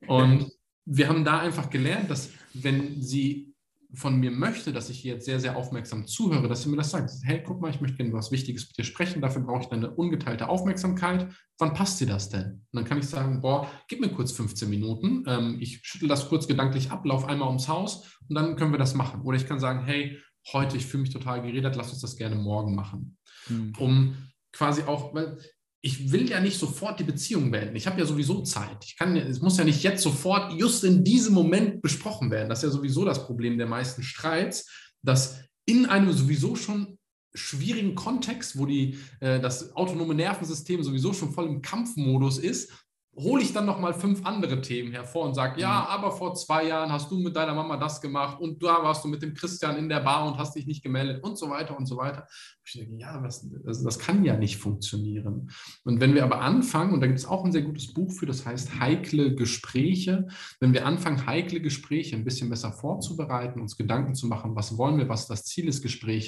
[0.06, 0.50] Und
[0.86, 3.50] wir haben da einfach gelernt, dass wenn sie
[3.92, 7.10] von mir möchte, dass ich jetzt sehr, sehr aufmerksam zuhöre, dass sie mir das sagt.
[7.24, 9.90] Hey, guck mal, ich möchte gerne was Wichtiges mit dir sprechen, dafür brauche ich deine
[9.90, 11.28] ungeteilte Aufmerksamkeit.
[11.58, 12.44] Wann passt dir das denn?
[12.44, 16.28] Und dann kann ich sagen, boah, gib mir kurz 15 Minuten, ähm, ich schüttel das
[16.28, 19.22] kurz gedanklich ab, lauf einmal ums Haus und dann können wir das machen.
[19.22, 20.20] Oder ich kann sagen, hey,
[20.52, 23.16] heute, ich fühle mich total geredet, lass uns das gerne morgen machen.
[23.48, 23.72] Mhm.
[23.78, 24.16] Um
[24.52, 25.38] quasi auch, weil
[25.82, 27.76] ich will ja nicht sofort die Beziehung beenden.
[27.76, 28.84] Ich habe ja sowieso Zeit.
[28.84, 32.48] Ich kann, es muss ja nicht jetzt sofort, just in diesem Moment besprochen werden.
[32.48, 34.68] Das ist ja sowieso das Problem der meisten Streits,
[35.02, 36.98] dass in einem sowieso schon
[37.32, 42.72] schwierigen Kontext, wo die, äh, das autonome Nervensystem sowieso schon voll im Kampfmodus ist,
[43.16, 45.86] hole ich dann nochmal fünf andere Themen hervor und sage, ja, mhm.
[45.86, 49.08] aber vor zwei Jahren hast du mit deiner Mama das gemacht und da warst du
[49.08, 51.86] mit dem Christian in der Bar und hast dich nicht gemeldet und so weiter und
[51.86, 52.26] so weiter.
[52.64, 55.50] Ich denke, ja, das, das, das kann ja nicht funktionieren.
[55.84, 58.26] Und wenn wir aber anfangen, und da gibt es auch ein sehr gutes Buch für,
[58.26, 60.28] das heißt heikle Gespräche,
[60.60, 64.98] wenn wir anfangen, heikle Gespräche ein bisschen besser vorzubereiten, uns Gedanken zu machen, was wollen
[64.98, 66.20] wir, was das Ziel des Gesprächs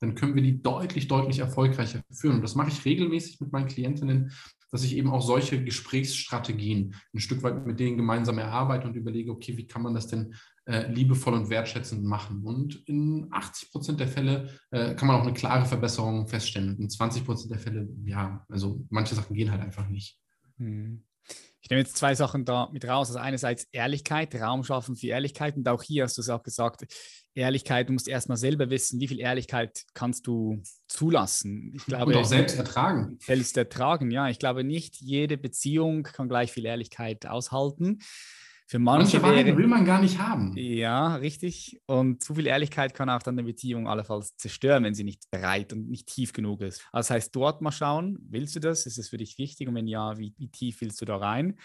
[0.00, 2.36] dann können wir die deutlich, deutlich erfolgreicher führen.
[2.36, 4.32] Und das mache ich regelmäßig mit meinen Klientinnen,
[4.70, 9.30] dass ich eben auch solche Gesprächsstrategien ein Stück weit mit denen gemeinsam erarbeite und überlege,
[9.30, 10.34] okay, wie kann man das denn
[10.66, 12.44] äh, liebevoll und wertschätzend machen?
[12.44, 16.78] Und in 80 Prozent der Fälle äh, kann man auch eine klare Verbesserung feststellen.
[16.78, 20.18] In 20 Prozent der Fälle, ja, also manche Sachen gehen halt einfach nicht.
[20.58, 21.04] Hm.
[21.60, 23.08] Ich nehme jetzt zwei Sachen da mit raus.
[23.08, 25.56] Also einerseits Ehrlichkeit, Raum schaffen für Ehrlichkeit.
[25.56, 26.86] Und auch hier hast du es auch gesagt,
[27.38, 31.72] Ehrlichkeit, du musst erstmal selber wissen, wie viel Ehrlichkeit kannst du zulassen.
[31.74, 33.18] Ich glaube, Und auch selbst ertragen.
[33.20, 34.28] Selbst ertragen, ja.
[34.28, 38.00] Ich glaube, nicht jede Beziehung kann gleich viel Ehrlichkeit aushalten.
[38.70, 40.52] Für manche, manche wäre, will man gar nicht haben.
[40.54, 41.80] Ja, richtig.
[41.86, 45.72] Und zu viel Ehrlichkeit kann auch dann eine Beziehung allenfalls zerstören, wenn sie nicht bereit
[45.72, 46.82] und nicht tief genug ist.
[46.92, 48.84] Also das heißt, dort mal schauen, willst du das?
[48.84, 49.68] Ist es für dich wichtig?
[49.68, 51.58] Und wenn ja, wie, wie tief willst du da rein?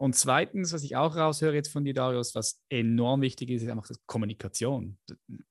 [0.00, 3.68] Und zweitens, was ich auch raushöre jetzt von dir, Darius, was enorm wichtig ist, ist
[3.68, 4.96] einfach Kommunikation.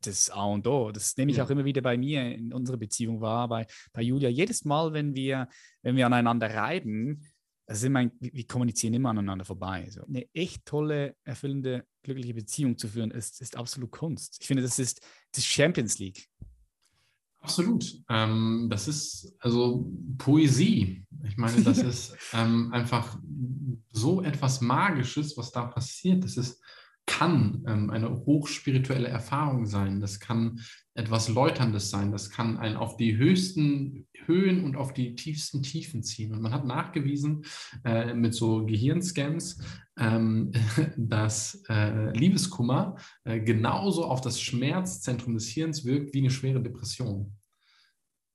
[0.01, 0.91] Das A und O.
[0.91, 1.43] Das nehme ich ja.
[1.43, 4.27] auch immer wieder bei mir in unserer Beziehung wahr, bei, bei Julia.
[4.27, 5.47] Jedes Mal, wenn wir,
[5.83, 7.23] wenn wir aneinander reiben,
[7.67, 9.87] also immer, wir kommunizieren immer aneinander vorbei.
[9.91, 10.03] So.
[10.03, 14.39] Eine echt tolle, erfüllende, glückliche Beziehung zu führen, ist, ist absolut Kunst.
[14.41, 14.99] Ich finde, das ist,
[15.31, 16.27] das ist Champions League.
[17.41, 17.85] Absolut.
[18.09, 21.05] Ähm, das ist also Poesie.
[21.23, 23.17] Ich meine, das ist ähm, einfach
[23.91, 26.23] so etwas Magisches, was da passiert.
[26.23, 26.61] Das ist
[27.09, 30.61] kann ähm, eine hochspirituelle Erfahrung sein, das kann
[30.93, 36.03] etwas Läuterndes sein, das kann einen auf die höchsten Höhen und auf die tiefsten Tiefen
[36.03, 36.31] ziehen.
[36.31, 37.45] Und man hat nachgewiesen
[37.83, 39.59] äh, mit so Gehirnscans,
[39.97, 40.51] ähm,
[40.97, 47.35] dass äh, Liebeskummer äh, genauso auf das Schmerzzentrum des Hirns wirkt wie eine schwere Depression.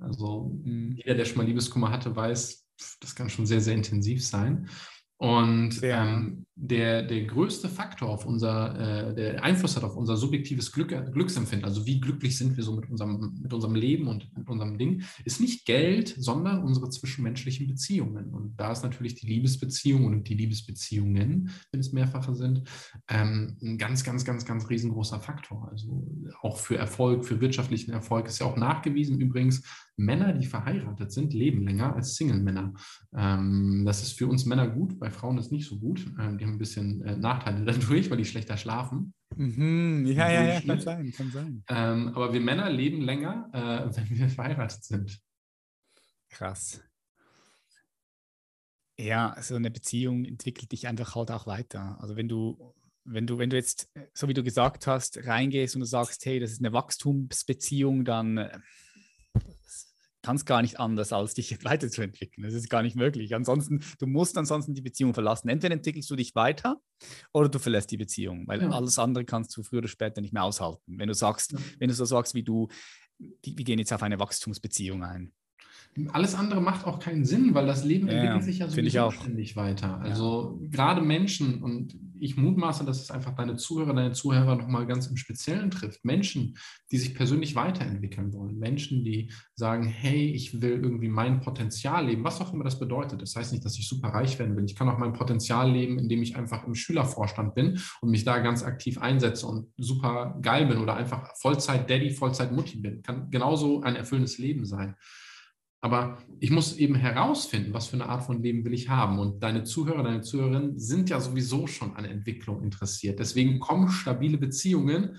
[0.00, 0.96] Also mhm.
[0.96, 2.66] jeder, der schon mal Liebeskummer hatte, weiß,
[2.98, 4.68] das kann schon sehr, sehr intensiv sein.
[5.16, 10.72] Und ähm, der, der größte Faktor auf unser, äh, der Einfluss hat auf unser subjektives
[10.72, 14.48] Glück, Glücksempfinden, also wie glücklich sind wir so mit unserem, mit unserem Leben und mit
[14.48, 18.34] unserem Ding, ist nicht Geld, sondern unsere zwischenmenschlichen Beziehungen.
[18.34, 22.62] Und da ist natürlich die Liebesbeziehung und die Liebesbeziehungen, wenn es mehrfache sind,
[23.08, 25.68] ähm, ein ganz, ganz, ganz, ganz riesengroßer Faktor.
[25.70, 26.06] Also
[26.42, 29.62] auch für Erfolg, für wirtschaftlichen Erfolg ist ja auch nachgewiesen übrigens,
[29.97, 32.72] Männer, die verheiratet sind, leben länger als Single-Männer.
[33.16, 36.05] Ähm, das ist für uns Männer gut, bei Frauen ist nicht so gut.
[36.18, 39.14] Ähm, die haben ein bisschen äh, Nachteile dadurch, weil die schlechter schlafen.
[39.36, 40.05] Mhm.
[40.07, 41.64] Ja, ja, ja, kann sein, kann sein.
[41.68, 45.20] Ähm, aber wir Männer leben länger, äh, wenn wir verheiratet sind.
[46.28, 46.82] Krass.
[48.97, 51.99] Ja, so eine Beziehung entwickelt dich einfach halt auch weiter.
[52.01, 52.74] Also wenn du,
[53.05, 56.38] wenn du, wenn du jetzt, so wie du gesagt hast, reingehst und du sagst, hey,
[56.38, 58.59] das ist eine Wachstumsbeziehung, dann äh,
[60.24, 62.44] kannst gar nicht anders, als dich weiterzuentwickeln.
[62.44, 63.34] Das ist gar nicht möglich.
[63.34, 65.48] Ansonsten, du musst ansonsten die Beziehung verlassen.
[65.48, 66.80] Entweder entwickelst du dich weiter
[67.32, 68.70] oder du verlässt die Beziehung, weil ja.
[68.70, 70.98] alles andere kannst du früher oder später nicht mehr aushalten.
[70.98, 71.58] Wenn du sagst, ja.
[71.78, 72.68] wenn du so sagst wie du,
[73.18, 75.32] wir gehen jetzt auf eine Wachstumsbeziehung ein.
[76.12, 79.57] Alles andere macht auch keinen Sinn, weil das Leben ja, entwickelt sich ja sowieso ständig
[79.57, 80.01] weiter.
[80.01, 85.07] Also gerade Menschen, und ich mutmaße, dass es einfach deine Zuhörer, deine Zuhörer nochmal ganz
[85.07, 86.05] im Speziellen trifft.
[86.05, 86.57] Menschen,
[86.90, 88.59] die sich persönlich weiterentwickeln wollen.
[88.59, 93.22] Menschen, die sagen, hey, ich will irgendwie mein Potenzial leben, was auch immer das bedeutet.
[93.22, 94.64] Das heißt nicht, dass ich super reich werden will.
[94.64, 98.38] Ich kann auch mein Potenzial leben, indem ich einfach im Schülervorstand bin und mich da
[98.38, 103.03] ganz aktiv einsetze und super geil bin oder einfach Vollzeit-Daddy, Vollzeit-Mutti bin.
[103.03, 104.97] Kann genauso ein erfüllendes Leben sein.
[105.85, 109.18] Aber ich muss eben herausfinden, was für eine Art von Leben will ich haben.
[109.18, 113.18] Und deine Zuhörer, deine Zuhörerinnen sind ja sowieso schon an Entwicklung interessiert.
[113.18, 115.18] Deswegen kommen stabile Beziehungen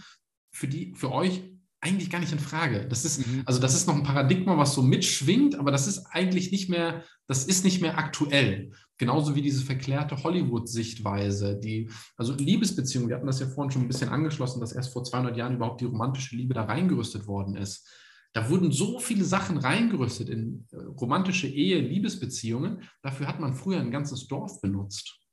[0.51, 1.43] für die, für euch
[1.81, 2.87] eigentlich gar nicht in Frage.
[2.89, 3.43] Das ist, mhm.
[3.45, 7.03] also das ist noch ein Paradigma, was so mitschwingt, aber das ist eigentlich nicht mehr,
[7.27, 8.71] das ist nicht mehr aktuell.
[8.97, 13.87] Genauso wie diese verklärte Hollywood-Sichtweise, die, also Liebesbeziehungen, wir hatten das ja vorhin schon ein
[13.87, 17.87] bisschen angeschlossen, dass erst vor 200 Jahren überhaupt die romantische Liebe da reingerüstet worden ist.
[18.35, 22.81] Da wurden so viele Sachen reingerüstet in äh, romantische Ehe, Liebesbeziehungen.
[23.01, 25.24] Dafür hat man früher ein ganzes Dorf benutzt.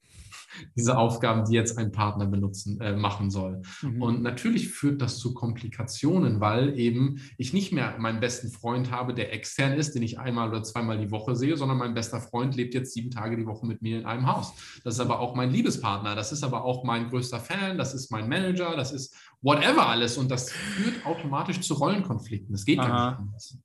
[0.76, 3.62] Diese Aufgaben, die jetzt ein Partner benutzen, äh, machen soll.
[3.82, 4.02] Mhm.
[4.02, 9.14] Und natürlich führt das zu Komplikationen, weil eben ich nicht mehr meinen besten Freund habe,
[9.14, 12.56] der extern ist, den ich einmal oder zweimal die Woche sehe, sondern mein bester Freund
[12.56, 14.52] lebt jetzt sieben Tage die Woche mit mir in einem Haus.
[14.84, 18.10] Das ist aber auch mein Liebespartner, das ist aber auch mein größter Fan, das ist
[18.10, 22.52] mein Manager, das ist whatever alles und das führt automatisch zu Rollenkonflikten.
[22.52, 22.88] Das geht Aha.
[22.88, 23.58] gar nicht anders.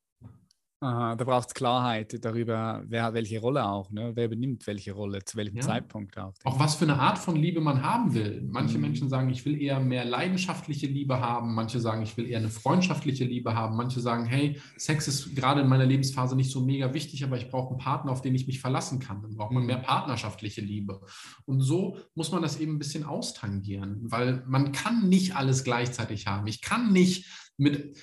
[0.80, 4.12] Aha, da braucht es Klarheit darüber, wer welche Rolle auch, ne?
[4.14, 5.64] wer übernimmt welche Rolle, zu welchem ja.
[5.64, 6.34] Zeitpunkt auch.
[6.44, 8.48] Auch was für eine Art von Liebe man haben will.
[8.52, 8.82] Manche mhm.
[8.82, 12.50] Menschen sagen, ich will eher mehr leidenschaftliche Liebe haben, manche sagen, ich will eher eine
[12.50, 16.94] freundschaftliche Liebe haben, manche sagen, hey, Sex ist gerade in meiner Lebensphase nicht so mega
[16.94, 19.24] wichtig, aber ich brauche einen Partner, auf den ich mich verlassen kann.
[19.24, 19.68] Dann braucht man mhm.
[19.68, 21.02] mehr partnerschaftliche Liebe.
[21.46, 26.28] Und so muss man das eben ein bisschen austangieren, weil man kann nicht alles gleichzeitig
[26.28, 26.46] haben.
[26.46, 27.26] Ich kann nicht
[27.58, 27.98] mit,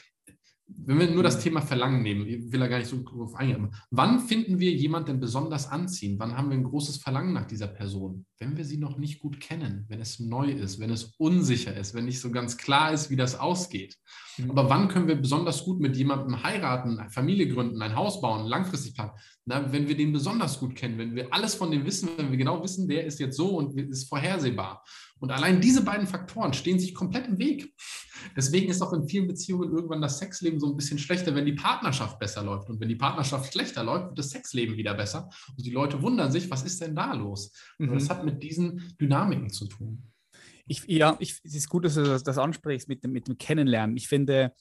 [0.66, 1.40] wenn wir nur das mhm.
[1.40, 5.06] Thema Verlangen nehmen, ich will da gar nicht so drauf eingehen, wann finden wir jemanden
[5.08, 6.18] denn besonders anziehen?
[6.18, 8.26] Wann haben wir ein großes Verlangen nach dieser Person?
[8.44, 11.94] Wenn wir sie noch nicht gut kennen, wenn es neu ist, wenn es unsicher ist,
[11.94, 13.96] wenn nicht so ganz klar ist, wie das ausgeht.
[14.36, 14.50] Mhm.
[14.50, 18.94] Aber wann können wir besonders gut mit jemandem heiraten, Familie gründen, ein Haus bauen, langfristig
[18.94, 19.12] planen?
[19.46, 22.36] Na, wenn wir den besonders gut kennen, wenn wir alles von dem wissen, wenn wir
[22.36, 24.84] genau wissen, der ist jetzt so und ist vorhersehbar.
[25.20, 27.72] Und allein diese beiden Faktoren stehen sich komplett im Weg.
[28.36, 31.52] Deswegen ist auch in vielen Beziehungen irgendwann das Sexleben so ein bisschen schlechter, wenn die
[31.52, 32.68] Partnerschaft besser läuft.
[32.68, 35.28] Und wenn die Partnerschaft schlechter läuft, wird das Sexleben wieder besser.
[35.56, 37.52] Und die Leute wundern sich, was ist denn da los?
[37.78, 37.88] Mhm.
[37.90, 40.02] Und das hat mit diesen Dynamiken zu tun.
[40.66, 43.96] Ich, ja, ich, es ist gut, dass du das ansprichst mit dem, mit dem Kennenlernen.
[43.96, 44.52] Ich finde,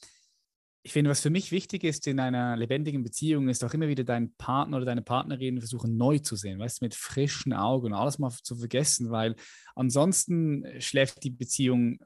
[0.86, 4.04] ich finde, was für mich wichtig ist in einer lebendigen Beziehung, ist auch immer wieder
[4.04, 7.94] deinen Partner oder deine Partnerin versuchen neu zu sehen, weißt du, mit frischen Augen und
[7.94, 9.34] alles mal zu vergessen, weil
[9.74, 12.00] ansonsten schläft die Beziehung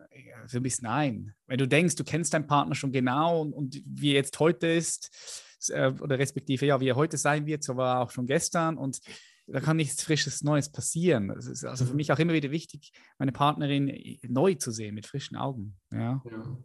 [0.46, 1.34] so ein bisschen ein.
[1.48, 4.68] Wenn du denkst, du kennst deinen Partner schon genau und, und wie er jetzt heute
[4.68, 5.10] ist,
[5.70, 8.78] äh, oder respektive, ja, wie er heute sein wird, so war er auch schon gestern
[8.78, 9.00] und
[9.50, 11.30] da kann nichts Frisches Neues passieren.
[11.30, 15.06] Es ist also für mich auch immer wieder wichtig, meine Partnerin neu zu sehen, mit
[15.06, 15.76] frischen Augen.
[15.92, 16.22] Ja.
[16.24, 16.58] ja.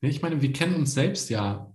[0.00, 1.72] Ich meine, wir kennen uns selbst ja.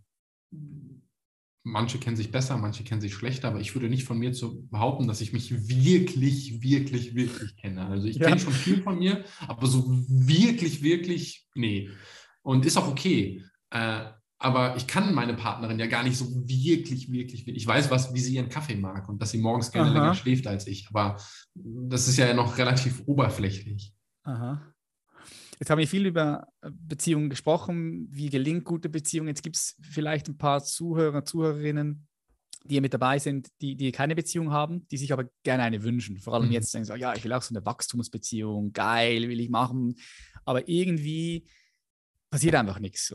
[1.64, 4.66] Manche kennen sich besser, manche kennen sich schlechter, aber ich würde nicht von mir zu
[4.68, 7.86] behaupten, dass ich mich wirklich, wirklich, wirklich kenne.
[7.86, 8.28] Also ich ja.
[8.28, 11.90] kenne schon viel von mir, aber so wirklich, wirklich, nee.
[12.42, 13.44] Und ist auch okay.
[13.72, 14.06] Äh,
[14.40, 17.46] aber ich kann meine Partnerin ja gar nicht so wirklich, wirklich.
[17.46, 19.98] Ich weiß, was, wie sie ihren Kaffee mag und dass sie morgens gerne Aha.
[19.98, 20.88] länger schläft als ich.
[20.90, 21.18] Aber
[21.54, 23.94] das ist ja noch relativ oberflächlich.
[24.24, 24.74] Aha.
[25.60, 28.08] Jetzt haben wir viel über äh, Beziehungen gesprochen.
[28.12, 29.28] Wie gelingt gute Beziehungen?
[29.28, 32.08] Jetzt gibt es vielleicht ein paar Zuhörer, Zuhörerinnen,
[32.64, 35.84] die hier mit dabei sind, die, die keine Beziehung haben, die sich aber gerne eine
[35.84, 36.18] wünschen.
[36.18, 36.54] Vor allem mhm.
[36.54, 39.96] jetzt denken sie, ja, ich will auch so eine Wachstumsbeziehung, geil, will ich machen.
[40.46, 41.46] Aber irgendwie
[42.30, 43.14] passiert einfach nichts.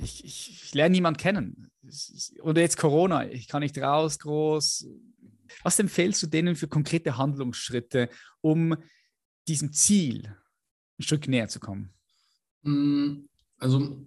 [0.00, 1.70] Ich, ich, ich lerne niemanden kennen.
[2.42, 4.86] Oder jetzt Corona, ich kann nicht raus groß.
[5.62, 8.08] Was empfehlst du denen für konkrete Handlungsschritte,
[8.40, 8.76] um
[9.48, 10.36] diesem Ziel,
[10.98, 11.92] ein Stück näher zu kommen?
[12.62, 13.24] Mm,
[13.58, 14.06] also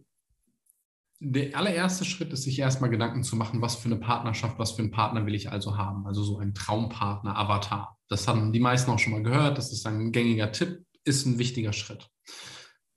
[1.19, 4.81] der allererste Schritt ist, sich erstmal Gedanken zu machen, was für eine Partnerschaft, was für
[4.81, 6.07] einen Partner will ich also haben.
[6.07, 7.97] Also so ein Traumpartner, Avatar.
[8.07, 9.57] Das haben die meisten auch schon mal gehört.
[9.57, 12.09] Das ist ein gängiger Tipp, ist ein wichtiger Schritt.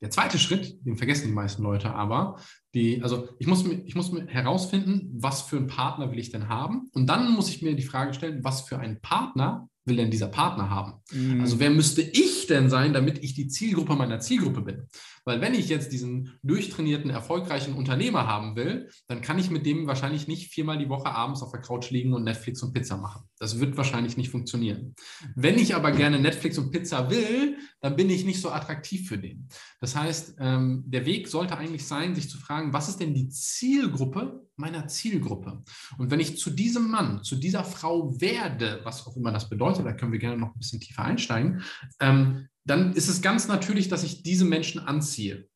[0.00, 2.38] Der zweite Schritt, den vergessen die meisten Leute aber,
[2.74, 6.48] die, also ich muss, ich muss mir herausfinden, was für einen Partner will ich denn
[6.48, 6.90] haben?
[6.92, 10.28] Und dann muss ich mir die Frage stellen, was für einen Partner will denn dieser
[10.28, 10.94] Partner haben?
[11.12, 11.40] Mhm.
[11.40, 14.88] Also wer müsste ich denn sein, damit ich die Zielgruppe meiner Zielgruppe bin?
[15.24, 19.86] Weil wenn ich jetzt diesen durchtrainierten, erfolgreichen Unternehmer haben will, dann kann ich mit dem
[19.86, 23.22] wahrscheinlich nicht viermal die Woche abends auf der Couch liegen und Netflix und Pizza machen.
[23.38, 24.94] Das wird wahrscheinlich nicht funktionieren.
[25.34, 29.18] Wenn ich aber gerne Netflix und Pizza will, dann bin ich nicht so attraktiv für
[29.18, 29.48] den.
[29.80, 33.28] Das heißt, ähm, der Weg sollte eigentlich sein, sich zu fragen, was ist denn die
[33.28, 35.62] Zielgruppe meiner Zielgruppe?
[35.98, 39.86] Und wenn ich zu diesem Mann, zu dieser Frau werde, was auch immer das bedeutet,
[39.86, 41.62] da können wir gerne noch ein bisschen tiefer einsteigen,
[42.00, 45.48] ähm, dann ist es ganz natürlich, dass ich diese Menschen anziehe.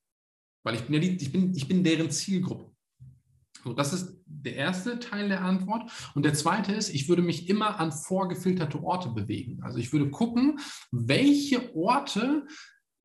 [0.62, 2.70] Weil ich bin ja die, ich bin, ich bin deren Zielgruppe.
[3.64, 5.90] So, das ist der erste Teil der Antwort.
[6.14, 9.62] Und der zweite ist, ich würde mich immer an vorgefilterte Orte bewegen.
[9.62, 10.58] Also ich würde gucken,
[10.90, 12.46] welche Orte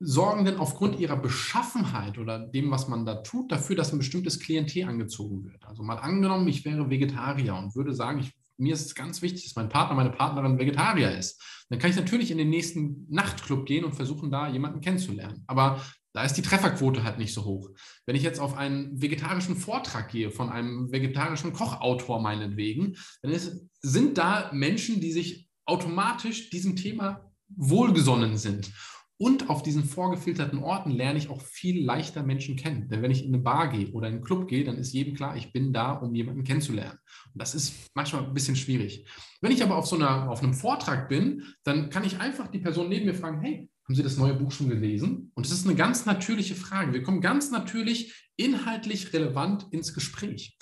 [0.06, 4.40] sorgen denn aufgrund ihrer Beschaffenheit oder dem, was man da tut, dafür, dass ein bestimmtes
[4.40, 5.66] Klientel angezogen wird.
[5.66, 9.46] Also mal angenommen, ich wäre Vegetarier und würde sagen, ich, mir ist es ganz wichtig,
[9.46, 11.42] dass mein Partner, meine Partnerin Vegetarier ist.
[11.70, 15.44] Dann kann ich natürlich in den nächsten Nachtclub gehen und versuchen, da jemanden kennenzulernen.
[15.48, 15.82] Aber
[16.14, 17.70] da ist die Trefferquote halt nicht so hoch.
[18.06, 23.66] Wenn ich jetzt auf einen vegetarischen Vortrag gehe von einem vegetarischen Kochautor meinetwegen, dann ist,
[23.82, 28.72] sind da Menschen, die sich automatisch diesem Thema wohlgesonnen sind.
[29.18, 32.90] Und auf diesen vorgefilterten Orten lerne ich auch viel leichter Menschen kennen.
[32.90, 35.14] Denn wenn ich in eine Bar gehe oder in einen Club gehe, dann ist jedem
[35.14, 36.98] klar, ich bin da, um jemanden kennenzulernen.
[37.34, 39.08] Und das ist manchmal ein bisschen schwierig.
[39.40, 42.60] Wenn ich aber auf so einer, auf einem Vortrag bin, dann kann ich einfach die
[42.60, 45.32] Person neben mir fragen, hey, haben Sie das neue Buch schon gelesen?
[45.36, 46.94] Und es ist eine ganz natürliche Frage.
[46.94, 50.58] Wir kommen ganz natürlich inhaltlich relevant ins Gespräch.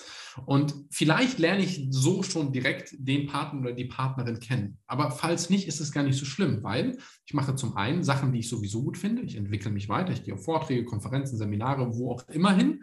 [0.46, 4.78] Und vielleicht lerne ich so schon direkt den Partner oder die Partnerin kennen.
[4.86, 8.32] Aber falls nicht, ist es gar nicht so schlimm, weil ich mache zum einen Sachen,
[8.32, 9.22] die ich sowieso gut finde.
[9.22, 12.82] Ich entwickle mich weiter, ich gehe auf Vorträge, Konferenzen, Seminare, wo auch immer hin.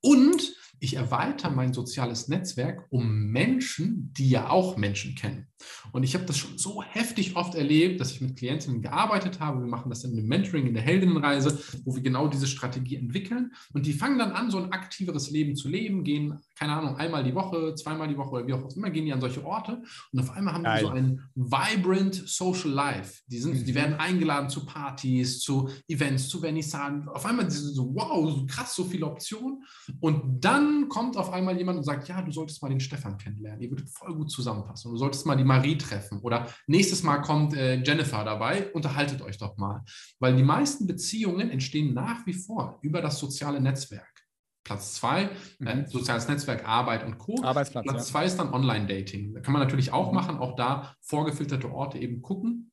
[0.00, 5.46] Und ich erweitere mein soziales Netzwerk um Menschen, die ja auch Menschen kennen.
[5.92, 9.60] Und ich habe das schon so heftig oft erlebt, dass ich mit Klientinnen gearbeitet habe.
[9.60, 13.52] Wir machen das in einem Mentoring, in der Heldinnenreise, wo wir genau diese Strategie entwickeln.
[13.72, 17.22] Und die fangen dann an, so ein aktiveres Leben zu leben, gehen, keine Ahnung, einmal
[17.22, 19.82] die Woche, zweimal die Woche oder wie auch immer, gehen die an solche Orte.
[20.12, 20.78] Und auf einmal haben Geil.
[20.78, 23.22] die so ein vibrant Social Life.
[23.26, 23.64] Die, sind, mhm.
[23.64, 27.08] die werden eingeladen zu Partys, zu Events, zu Vernissagen.
[27.08, 29.62] Auf einmal sind so, wow, so krass, so viele Optionen.
[30.00, 33.60] Und dann kommt auf einmal jemand und sagt, ja, du solltest mal den Stefan kennenlernen.
[33.60, 34.88] Ihr würdet voll gut zusammenpassen.
[34.88, 36.20] Und du solltest mal die Marie treffen.
[36.20, 38.72] Oder nächstes Mal kommt äh, Jennifer dabei.
[38.72, 39.84] Unterhaltet euch doch mal.
[40.20, 44.25] Weil die meisten Beziehungen entstehen nach wie vor über das soziale Netzwerk.
[44.66, 45.66] Platz zwei, mhm.
[45.66, 47.40] äh, soziales Netzwerk, Arbeit und Co.
[47.42, 47.84] Arbeitsplatz.
[47.84, 48.12] Platz ja.
[48.12, 49.32] zwei ist dann Online-Dating.
[49.34, 50.14] Da kann man natürlich auch mhm.
[50.14, 52.72] machen, auch da vorgefilterte Orte eben gucken.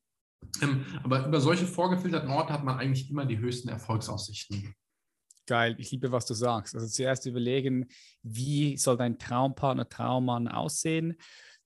[0.60, 4.74] Ähm, aber über solche vorgefilterten Orte hat man eigentlich immer die höchsten Erfolgsaussichten.
[5.46, 6.74] Geil, ich liebe, was du sagst.
[6.74, 7.86] Also zuerst überlegen,
[8.22, 11.16] wie soll dein Traumpartner, Traummann aussehen,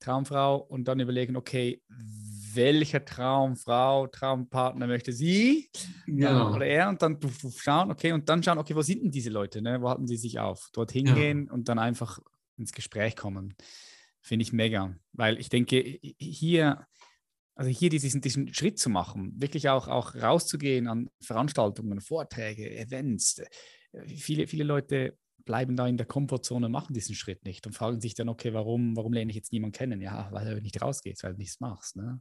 [0.00, 1.82] Traumfrau und dann überlegen, okay,
[2.54, 5.70] welcher Traumfrau, Traumpartner möchte sie
[6.06, 6.54] genau.
[6.54, 7.18] oder er und dann
[7.56, 9.80] schauen, okay, und dann schauen, okay, wo sind denn diese Leute, ne?
[9.80, 10.68] wo halten sie sich auf?
[10.72, 11.52] Dort hingehen ja.
[11.52, 12.18] und dann einfach
[12.56, 13.54] ins Gespräch kommen.
[14.20, 15.80] Finde ich mega, weil ich denke,
[16.18, 16.86] hier,
[17.54, 23.38] also hier diesen, diesen Schritt zu machen, wirklich auch, auch rauszugehen an Veranstaltungen, Vorträge, Events.
[23.92, 25.16] Äh, viele, viele Leute
[25.48, 28.94] bleiben da in der Komfortzone, machen diesen Schritt nicht und fragen sich dann, okay, warum,
[28.96, 30.02] warum lerne ich jetzt niemanden kennen?
[30.02, 31.96] Ja, weil du nicht rausgehst, weil du nichts machst.
[31.96, 32.20] Ne?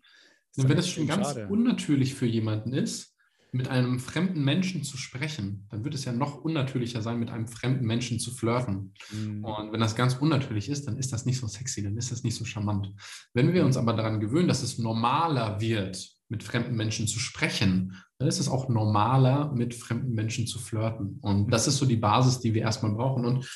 [0.55, 1.47] Und wenn es schon ganz schade.
[1.49, 3.13] unnatürlich für jemanden ist,
[3.51, 7.47] mit einem fremden Menschen zu sprechen, dann wird es ja noch unnatürlicher sein, mit einem
[7.47, 8.93] fremden Menschen zu flirten.
[9.11, 9.43] Mhm.
[9.43, 12.23] Und wenn das ganz unnatürlich ist, dann ist das nicht so sexy, dann ist das
[12.23, 12.93] nicht so charmant.
[13.33, 17.95] Wenn wir uns aber daran gewöhnen, dass es normaler wird, mit fremden Menschen zu sprechen,
[18.17, 21.19] dann ist es auch normaler, mit fremden Menschen zu flirten.
[21.21, 23.25] Und das ist so die Basis, die wir erstmal brauchen.
[23.25, 23.49] Und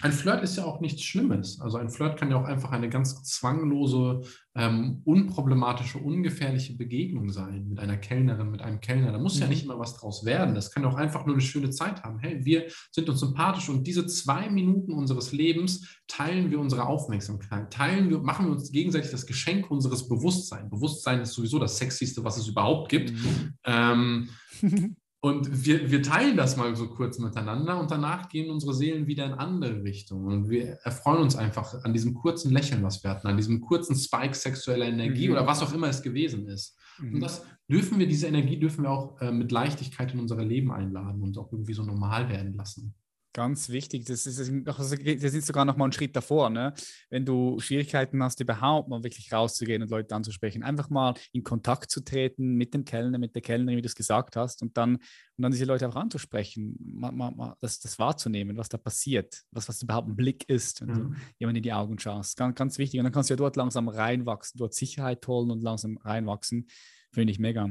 [0.00, 1.60] ein Flirt ist ja auch nichts Schlimmes.
[1.60, 4.20] Also ein Flirt kann ja auch einfach eine ganz zwanglose,
[4.54, 9.10] ähm, unproblematische, ungefährliche Begegnung sein mit einer Kellnerin, mit einem Kellner.
[9.10, 9.42] Da muss mhm.
[9.42, 10.54] ja nicht immer was draus werden.
[10.54, 12.20] Das kann auch einfach nur eine schöne Zeit haben.
[12.20, 17.72] Hey, wir sind uns sympathisch und diese zwei Minuten unseres Lebens teilen wir unsere Aufmerksamkeit,
[17.72, 20.70] teilen wir, machen wir uns gegenseitig das Geschenk unseres Bewusstseins.
[20.70, 23.10] Bewusstsein ist sowieso das Sexyste, was es überhaupt gibt.
[23.10, 23.54] Mhm.
[23.64, 24.28] Ähm,
[25.20, 29.26] Und wir, wir teilen das mal so kurz miteinander und danach gehen unsere Seelen wieder
[29.26, 30.26] in andere Richtungen.
[30.28, 33.96] Und wir erfreuen uns einfach an diesem kurzen Lächeln, was wir hatten, an diesem kurzen
[33.96, 35.32] Spike sexueller Energie mhm.
[35.32, 36.76] oder was auch immer es gewesen ist.
[37.00, 37.14] Mhm.
[37.14, 40.70] Und das dürfen wir, diese Energie dürfen wir auch äh, mit Leichtigkeit in unser Leben
[40.70, 42.94] einladen und auch irgendwie so normal werden lassen.
[43.34, 46.48] Ganz wichtig, das ist, das ist sogar noch mal ein Schritt davor.
[46.48, 46.72] Ne?
[47.10, 51.90] Wenn du Schwierigkeiten hast, überhaupt mal wirklich rauszugehen und Leute anzusprechen, einfach mal in Kontakt
[51.90, 54.96] zu treten mit dem Kellner, mit der Kellnerin, wie du es gesagt hast, und dann,
[54.96, 55.02] und
[55.36, 59.68] dann diese Leute auch anzusprechen, mal, mal, mal das, das, wahrzunehmen, was da passiert, was,
[59.68, 60.94] was überhaupt ein Blick ist, wenn mhm.
[60.94, 62.36] du jemand in die Augen schaust.
[62.38, 62.98] Ganz, ganz wichtig.
[62.98, 66.66] Und dann kannst du ja dort langsam reinwachsen, dort Sicherheit holen und langsam reinwachsen.
[67.12, 67.70] Finde ich mega.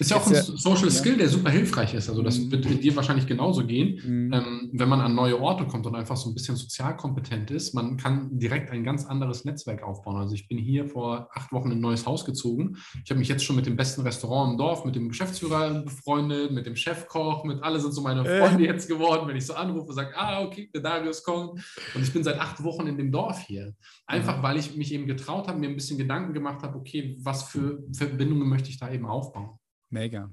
[0.00, 2.08] Ist ja auch ein Social Skill, der super hilfreich ist.
[2.08, 2.50] Also das mhm.
[2.50, 4.32] wird dir wahrscheinlich genauso gehen, mhm.
[4.32, 7.74] ähm, wenn man an neue Orte kommt und einfach so ein bisschen sozial kompetent ist.
[7.74, 10.16] Man kann direkt ein ganz anderes Netzwerk aufbauen.
[10.16, 12.76] Also ich bin hier vor acht Wochen in ein neues Haus gezogen.
[13.04, 16.50] Ich habe mich jetzt schon mit dem besten Restaurant im Dorf, mit dem Geschäftsführer befreundet,
[16.50, 18.40] mit dem Chefkoch, mit alle sind so meine äh.
[18.40, 18.66] Freunde äh.
[18.66, 19.28] jetzt geworden.
[19.28, 21.52] Wenn ich so anrufe, sage, ah, okay, der Darius kommt.
[21.94, 23.74] Und ich bin seit acht Wochen in dem Dorf hier.
[24.06, 24.42] Einfach, mhm.
[24.42, 27.84] weil ich mich eben getraut habe, mir ein bisschen Gedanken gemacht habe, okay, was für
[27.92, 29.58] Verbindungen möchte ich da eben aufbauen.
[29.90, 30.32] Mega.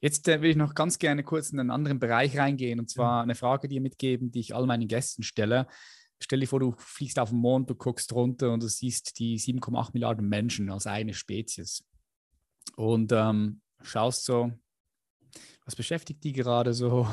[0.00, 3.22] Jetzt äh, will ich noch ganz gerne kurz in einen anderen Bereich reingehen und zwar
[3.22, 5.66] eine Frage dir mitgeben, die ich all meinen Gästen stelle.
[6.18, 9.38] Stell dir vor, du fliegst auf den Mond, du guckst runter und du siehst die
[9.38, 11.84] 7,8 Milliarden Menschen als eine Spezies.
[12.76, 14.50] Und ähm, schaust so,
[15.66, 17.06] was beschäftigt die gerade so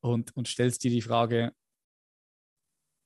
[0.00, 1.52] und, und stellst dir die Frage,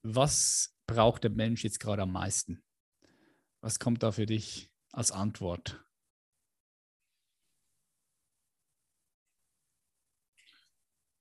[0.03, 2.63] was braucht der Mensch jetzt gerade am meisten?
[3.63, 5.85] Was kommt da für dich als Antwort?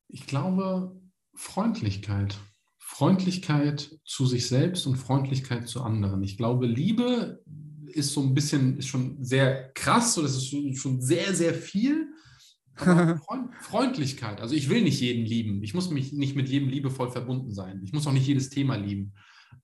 [0.09, 0.99] Ich glaube,
[1.35, 2.37] Freundlichkeit.
[2.77, 6.23] Freundlichkeit zu sich selbst und Freundlichkeit zu anderen.
[6.23, 7.41] Ich glaube, Liebe
[7.85, 12.07] ist so ein bisschen, ist schon sehr krass, so das ist schon sehr, sehr viel.
[12.75, 14.41] Freund, Freundlichkeit.
[14.41, 15.63] Also ich will nicht jeden lieben.
[15.63, 17.81] Ich muss mich nicht mit jedem liebevoll verbunden sein.
[17.83, 19.13] Ich muss auch nicht jedes Thema lieben.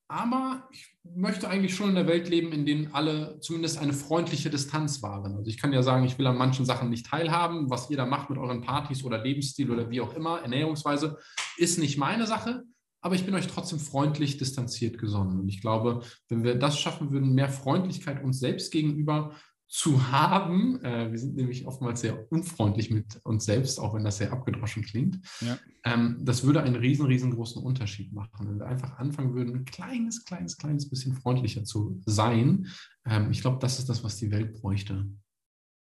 [0.08, 4.50] Aber ich möchte eigentlich schon in der Welt leben, in denen alle zumindest eine freundliche
[4.50, 5.36] Distanz wahren.
[5.36, 7.70] Also ich kann ja sagen, ich will an manchen Sachen nicht teilhaben.
[7.70, 11.18] Was ihr da macht mit euren Partys oder Lebensstil oder wie auch immer, Ernährungsweise,
[11.58, 12.64] ist nicht meine Sache.
[13.02, 15.40] Aber ich bin euch trotzdem freundlich distanziert gesonnen.
[15.40, 19.36] Und ich glaube, wenn wir das schaffen würden, mehr Freundlichkeit uns selbst gegenüber
[19.68, 20.84] zu haben.
[20.84, 24.84] Äh, wir sind nämlich oftmals sehr unfreundlich mit uns selbst, auch wenn das sehr abgedroschen
[24.84, 25.20] klingt.
[25.41, 25.57] Ja.
[25.84, 30.26] Ähm, das würde einen riesen, riesengroßen Unterschied machen, wenn wir einfach anfangen würden, ein kleines,
[30.26, 32.68] kleines, kleines bisschen freundlicher zu sein.
[33.05, 35.07] Ähm, ich glaube, das ist das, was die Welt bräuchte.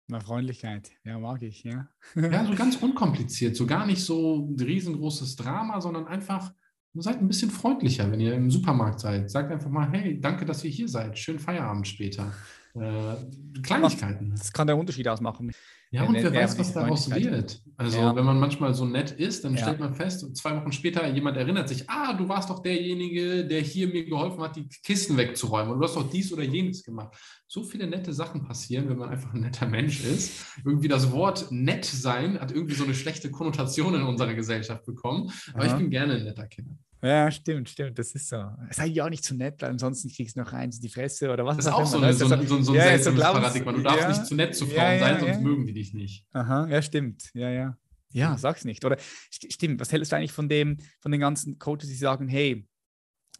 [0.07, 1.87] Na, Freundlichkeit, ja, mag ich, ja.
[2.15, 6.51] ja, so ganz unkompliziert, so gar nicht so ein riesengroßes Drama, sondern einfach
[6.95, 9.29] seid ein bisschen freundlicher, wenn ihr im Supermarkt seid.
[9.29, 11.17] Sagt einfach mal, hey, danke, dass ihr hier seid.
[11.17, 12.33] Schönen Feierabend später.
[12.75, 13.15] Äh,
[13.61, 14.31] Kleinigkeiten.
[14.31, 15.51] Das kann der Unterschied ausmachen.
[15.91, 17.63] Ja, und wer weiß, was daraus wird.
[17.75, 18.15] Also, ja.
[18.15, 19.61] wenn man manchmal so nett ist, dann ja.
[19.61, 23.61] stellt man fest, zwei Wochen später, jemand erinnert sich, ah, du warst doch derjenige, der
[23.61, 25.73] hier mir geholfen hat, die Kisten wegzuräumen.
[25.73, 27.17] Und du hast doch dies oder jenes gemacht.
[27.47, 30.45] So viele nette Sachen passieren, wenn man einfach ein netter Mensch ist.
[30.63, 35.31] Irgendwie das Wort nett sein hat irgendwie so eine schlechte Konnotation in unserer Gesellschaft bekommen.
[35.53, 35.71] Aber Aha.
[35.71, 36.69] ich bin gerne ein netter Kind.
[37.01, 38.43] Ja, stimmt, stimmt, das ist so.
[38.71, 41.31] Sei ja auch nicht zu nett, weil ansonsten kriegst du noch eins in die Fresse
[41.31, 41.57] oder was.
[41.57, 43.71] Das ist auch so, eine, so, ein, so, so ein ja, seltsames so Paradigma.
[43.71, 46.25] Du darfst ja, nicht zu nett zu Frauen ja, sein, sonst mögen die dich nicht.
[46.33, 47.29] Aha, ja, stimmt.
[47.33, 47.77] Ja, ja.
[48.11, 48.83] Ja, sag's nicht.
[48.83, 48.97] Oder
[49.29, 52.67] stimmt, was hältst du eigentlich von dem, von den ganzen Coaches, die sagen, hey,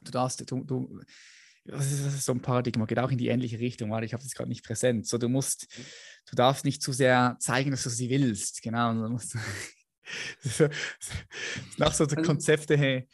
[0.01, 1.01] du darfst, du, du
[1.66, 4.14] das ist, das ist so ein Paradigma, geht auch in die ähnliche Richtung, weil ich
[4.14, 5.07] habe das gerade nicht präsent.
[5.07, 5.68] So, du musst,
[6.30, 8.62] du darfst nicht zu sehr zeigen, dass du sie willst.
[8.62, 8.91] Genau.
[8.91, 9.39] Und dann musst du,
[11.78, 13.07] nach so also Konzepte, hey,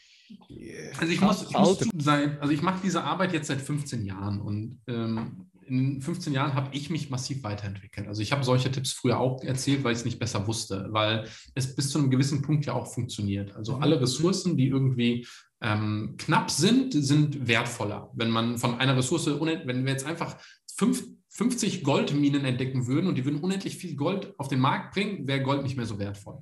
[0.99, 4.41] also ich muss, ich muss sein, also ich mache diese Arbeit jetzt seit 15 Jahren
[4.41, 8.07] und ähm, in 15 Jahren habe ich mich massiv weiterentwickelt.
[8.07, 11.27] Also ich habe solche Tipps früher auch erzählt, weil ich es nicht besser wusste, weil
[11.55, 13.55] es bis zu einem gewissen Punkt ja auch funktioniert.
[13.55, 13.83] Also mhm.
[13.83, 15.27] alle Ressourcen, die irgendwie
[15.61, 18.11] ähm, knapp sind, sind wertvoller.
[18.13, 20.37] Wenn man von einer Ressource, wenn wir jetzt einfach
[20.77, 25.27] fünf, 50 Goldminen entdecken würden und die würden unendlich viel Gold auf den Markt bringen,
[25.27, 26.37] wäre Gold nicht mehr so wertvoll.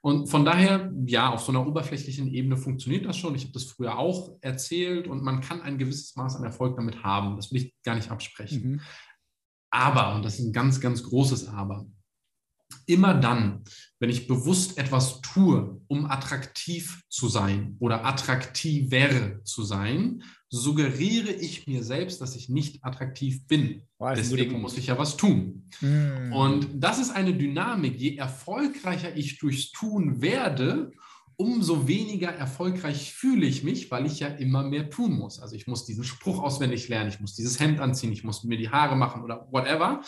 [0.00, 3.34] Und von daher, ja, auf so einer oberflächlichen Ebene funktioniert das schon.
[3.34, 7.02] Ich habe das früher auch erzählt und man kann ein gewisses Maß an Erfolg damit
[7.02, 7.36] haben.
[7.36, 8.70] Das will ich gar nicht absprechen.
[8.70, 8.80] Mhm.
[9.70, 11.86] Aber, und das ist ein ganz, ganz großes Aber,
[12.86, 13.64] immer dann,
[13.98, 21.66] wenn ich bewusst etwas tue, um attraktiv zu sein oder attraktiver zu sein, suggeriere ich
[21.66, 23.82] mir selbst, dass ich nicht attraktiv bin.
[23.98, 25.68] Wow, Deswegen muss ich ja was tun.
[25.80, 26.32] Mm.
[26.32, 27.98] Und das ist eine Dynamik.
[27.98, 30.92] Je erfolgreicher ich durchs Tun werde,
[31.36, 35.38] umso weniger erfolgreich fühle ich mich, weil ich ja immer mehr tun muss.
[35.38, 38.58] Also ich muss diesen Spruch auswendig lernen, ich muss dieses Hemd anziehen, ich muss mir
[38.58, 40.02] die Haare machen oder whatever.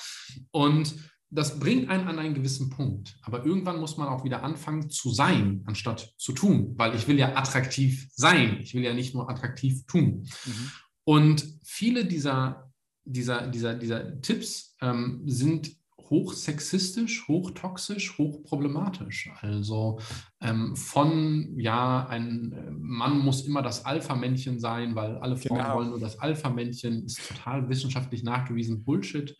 [0.51, 0.95] Und
[1.31, 3.17] das bringt einen an einen gewissen Punkt.
[3.23, 7.19] Aber irgendwann muss man auch wieder anfangen zu sein, anstatt zu tun, weil ich will
[7.19, 8.59] ja attraktiv sein.
[8.61, 10.29] Ich will ja nicht nur attraktiv tun.
[10.45, 10.71] Mhm.
[11.05, 12.73] Und viele dieser,
[13.05, 15.80] dieser, dieser, dieser Tipps ähm, sind
[16.11, 19.31] hochsexistisch, hochtoxisch, hochproblematisch.
[19.41, 20.01] Also
[20.41, 25.77] ähm, von, ja, ein äh, Mann muss immer das Alpha-Männchen sein, weil alle Frauen genau.
[25.77, 29.37] wollen nur das Alpha-Männchen, ist total wissenschaftlich nachgewiesen Bullshit.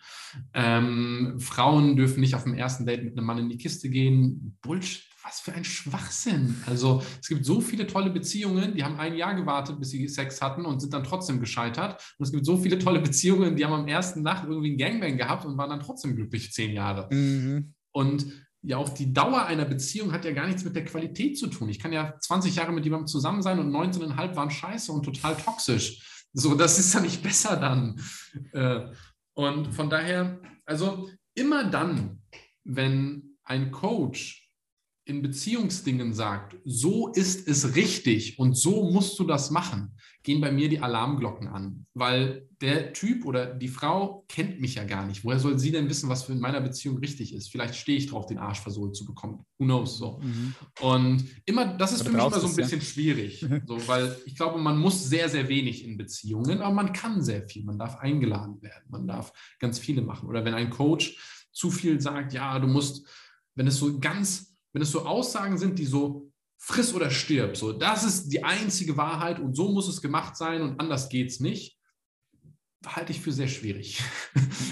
[0.55, 4.57] Ähm, Frauen dürfen nicht auf dem ersten Date mit einem Mann in die Kiste gehen.
[4.63, 6.63] Bullshit was für ein Schwachsinn.
[6.67, 10.41] Also es gibt so viele tolle Beziehungen, die haben ein Jahr gewartet, bis sie Sex
[10.41, 12.15] hatten und sind dann trotzdem gescheitert.
[12.19, 15.17] Und es gibt so viele tolle Beziehungen, die haben am ersten Nacht irgendwie ein Gangbang
[15.17, 17.13] gehabt und waren dann trotzdem glücklich zehn Jahre.
[17.13, 17.75] Mhm.
[17.93, 18.27] Und
[18.63, 21.69] ja, auch die Dauer einer Beziehung hat ja gar nichts mit der Qualität zu tun.
[21.69, 25.37] Ich kann ja 20 Jahre mit jemandem zusammen sein und 19,5 waren scheiße und total
[25.37, 26.27] toxisch.
[26.33, 28.01] So, das ist ja nicht besser dann.
[28.53, 28.93] Äh,
[29.35, 32.23] und von daher, also immer dann,
[32.65, 34.50] wenn ein Coach
[35.11, 40.53] in Beziehungsdingen sagt, so ist es richtig und so musst du das machen, gehen bei
[40.53, 45.25] mir die Alarmglocken an, weil der Typ oder die Frau kennt mich ja gar nicht.
[45.25, 47.51] Woher soll sie denn wissen, was für in meiner Beziehung richtig ist?
[47.51, 49.45] Vielleicht stehe ich drauf, den Arsch versohlt zu bekommen.
[49.59, 49.99] Who knows?
[49.99, 50.21] So.
[50.23, 50.55] Mhm.
[50.81, 52.87] Und immer, das ist für mich immer so ein bisschen ja.
[52.87, 57.23] schwierig, so, weil ich glaube, man muss sehr, sehr wenig in Beziehungen, aber man kann
[57.23, 57.65] sehr viel.
[57.65, 60.29] Man darf eingeladen werden, man darf ganz viele machen.
[60.29, 63.07] Oder wenn ein Coach zu viel sagt, ja, du musst,
[63.57, 67.73] wenn es so ganz wenn es so Aussagen sind, die so friss oder stirb, so
[67.73, 71.41] das ist die einzige Wahrheit und so muss es gemacht sein und anders geht es
[71.41, 71.79] nicht,
[72.87, 74.03] halte ich für sehr schwierig.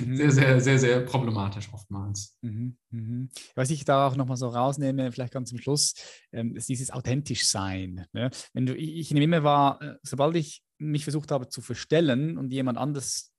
[0.04, 0.16] Mhm.
[0.16, 2.36] Sehr, sehr, sehr, sehr problematisch oftmals.
[2.42, 2.76] Mhm.
[2.90, 3.28] Mhm.
[3.54, 5.94] Was ich da auch nochmal so rausnehme, vielleicht ganz zum Schluss,
[6.32, 8.06] ähm, ist dieses authentisch sein.
[8.12, 8.30] Ne?
[8.52, 12.52] Wenn du, ich, nehme immer wahr, äh, sobald ich mich versucht habe zu verstellen und
[12.52, 13.32] jemand anders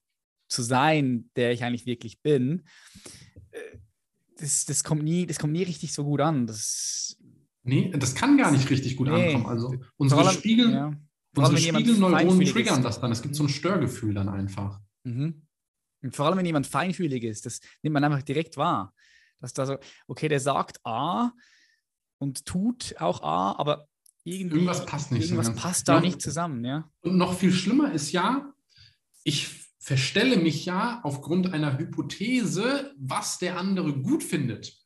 [0.50, 2.68] zu sein, der ich eigentlich wirklich bin,
[3.52, 3.78] äh,
[4.40, 6.48] das, das, kommt nie, das kommt nie richtig so gut an.
[6.48, 7.18] Das,
[7.64, 9.28] nee, das kann gar nicht richtig gut nee.
[9.28, 9.46] ankommen.
[9.46, 10.94] Also unsere allem, Spiegel, ja.
[11.36, 13.12] Unsere Spiegelneuronen triggern das dann.
[13.12, 13.52] Es gibt so ein mhm.
[13.52, 14.80] Störgefühl dann einfach.
[15.04, 15.46] Mhm.
[16.02, 18.94] Und vor allem, wenn jemand feinfühlig ist, das nimmt man einfach direkt wahr.
[19.40, 19.78] Dass da so,
[20.08, 21.32] okay, der sagt A
[22.18, 23.88] und tut auch A, aber
[24.24, 25.30] irgendwie, irgendwas passt nicht.
[25.30, 26.90] Irgendwas passt da noch, nicht zusammen, ja.
[27.02, 28.54] Und noch viel schlimmer ist ja,
[29.24, 34.78] ich verstelle mich ja aufgrund einer Hypothese, was der andere gut findet.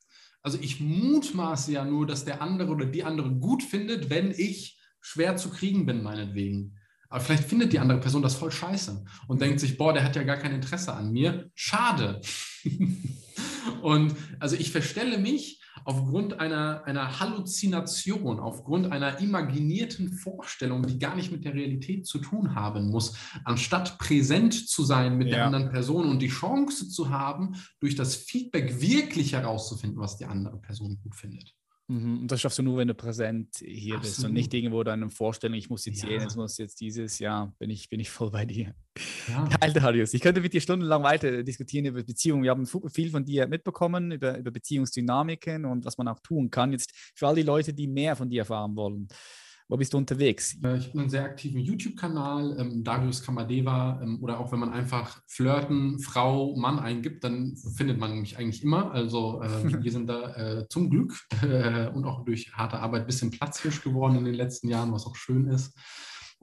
[0.41, 4.79] Also ich mutmaße ja nur, dass der andere oder die andere gut findet, wenn ich
[5.01, 6.77] schwer zu kriegen bin, meinetwegen.
[7.09, 10.15] Aber vielleicht findet die andere Person das voll scheiße und denkt sich, boah, der hat
[10.15, 11.49] ja gar kein Interesse an mir.
[11.53, 12.21] Schade.
[13.81, 21.15] und also ich verstelle mich aufgrund einer, einer Halluzination, aufgrund einer imaginierten Vorstellung, die gar
[21.15, 25.35] nicht mit der Realität zu tun haben muss, anstatt präsent zu sein mit ja.
[25.35, 30.25] der anderen Person und die Chance zu haben, durch das Feedback wirklich herauszufinden, was die
[30.25, 31.53] andere Person gut findet.
[31.87, 32.21] Mhm.
[32.21, 34.01] Und das schaffst du nur, wenn du präsent hier Absolut.
[34.01, 36.09] bist und nicht irgendwo deine Vorstellung, ich muss jetzt ja.
[36.09, 38.73] jenes, muss jetzt dieses, ja, bin ich, bin ich voll bei dir.
[39.27, 39.45] Ja.
[39.59, 40.13] Geil, Darius.
[40.13, 42.43] Ich könnte mit dir stundenlang weiter diskutieren über Beziehungen.
[42.43, 46.71] Wir haben viel von dir mitbekommen, über, über Beziehungsdynamiken und was man auch tun kann.
[46.71, 49.07] Jetzt für all die Leute, die mehr von dir erfahren wollen.
[49.67, 50.57] Wo bist du unterwegs?
[50.63, 54.71] Äh, ich habe einen sehr aktiven YouTube-Kanal, ähm, Darius Kamadeva, ähm, oder auch wenn man
[54.71, 58.91] einfach Flirten, Frau, Mann eingibt, dann findet man mich eigentlich immer.
[58.91, 59.47] Also äh,
[59.83, 63.83] wir sind da äh, zum Glück äh, und auch durch harte Arbeit ein bisschen Platzhirsch
[63.83, 65.75] geworden in den letzten Jahren, was auch schön ist.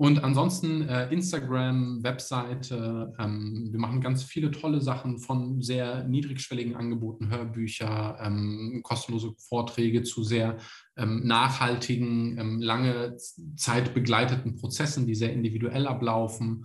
[0.00, 3.12] Und ansonsten äh, Instagram, Webseite.
[3.18, 10.02] Ähm, wir machen ganz viele tolle Sachen von sehr niedrigschwelligen Angeboten, Hörbücher, ähm, kostenlose Vorträge
[10.02, 10.56] zu sehr
[10.96, 13.18] ähm, nachhaltigen, ähm, lange
[13.56, 16.64] Zeit begleiteten Prozessen, die sehr individuell ablaufen.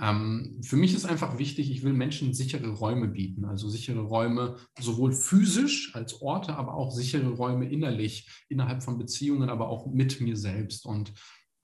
[0.00, 4.58] Ähm, für mich ist einfach wichtig, ich will Menschen sichere Räume bieten, also sichere Räume
[4.78, 10.20] sowohl physisch als Orte, aber auch sichere Räume innerlich, innerhalb von Beziehungen, aber auch mit
[10.20, 10.86] mir selbst.
[10.86, 11.14] Und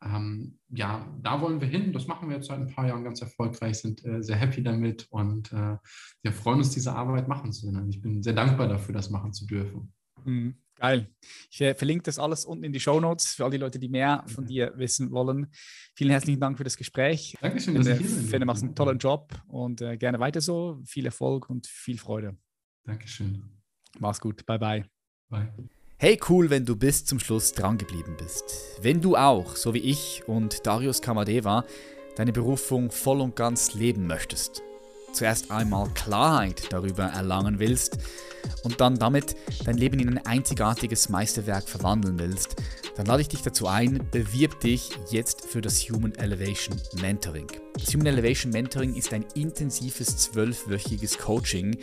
[0.05, 1.93] ähm, ja, da wollen wir hin.
[1.93, 5.07] Das machen wir jetzt seit ein paar Jahren ganz erfolgreich, sind äh, sehr happy damit
[5.11, 5.77] und äh,
[6.23, 7.89] wir freuen uns, diese Arbeit machen zu können.
[7.89, 9.93] Ich bin sehr dankbar dafür, das machen zu dürfen.
[10.25, 11.09] Mhm, geil.
[11.51, 13.89] Ich äh, verlinke das alles unten in die Show Notes für all die Leute, die
[13.89, 15.49] mehr von dir wissen wollen.
[15.95, 17.37] Vielen herzlichen Dank für das Gespräch.
[17.41, 18.41] Dankeschön, dass ich hier bin.
[18.41, 20.81] Du machst einen tollen Job und äh, gerne weiter so.
[20.85, 22.37] Viel Erfolg und viel Freude.
[22.85, 23.43] Dankeschön.
[23.99, 24.45] Mach's gut.
[24.47, 24.85] Bye, bye.
[25.29, 25.53] Bye.
[26.03, 28.43] Hey, cool, wenn du bis zum Schluss dran geblieben bist.
[28.81, 31.65] Wenn du auch, so wie ich und Darius Kamadeva,
[32.17, 34.65] deine Berufung voll und ganz leben möchtest.
[35.13, 37.99] Zuerst einmal Klarheit darüber erlangen willst
[38.65, 42.57] und dann damit dein Leben in ein einzigartiges Meisterwerk verwandeln willst,
[42.97, 47.47] dann lade ich dich dazu ein, bewirb dich jetzt für das Human Elevation Mentoring.
[47.75, 51.79] Das Human Elevation Mentoring ist ein intensives zwölfwöchiges Coaching,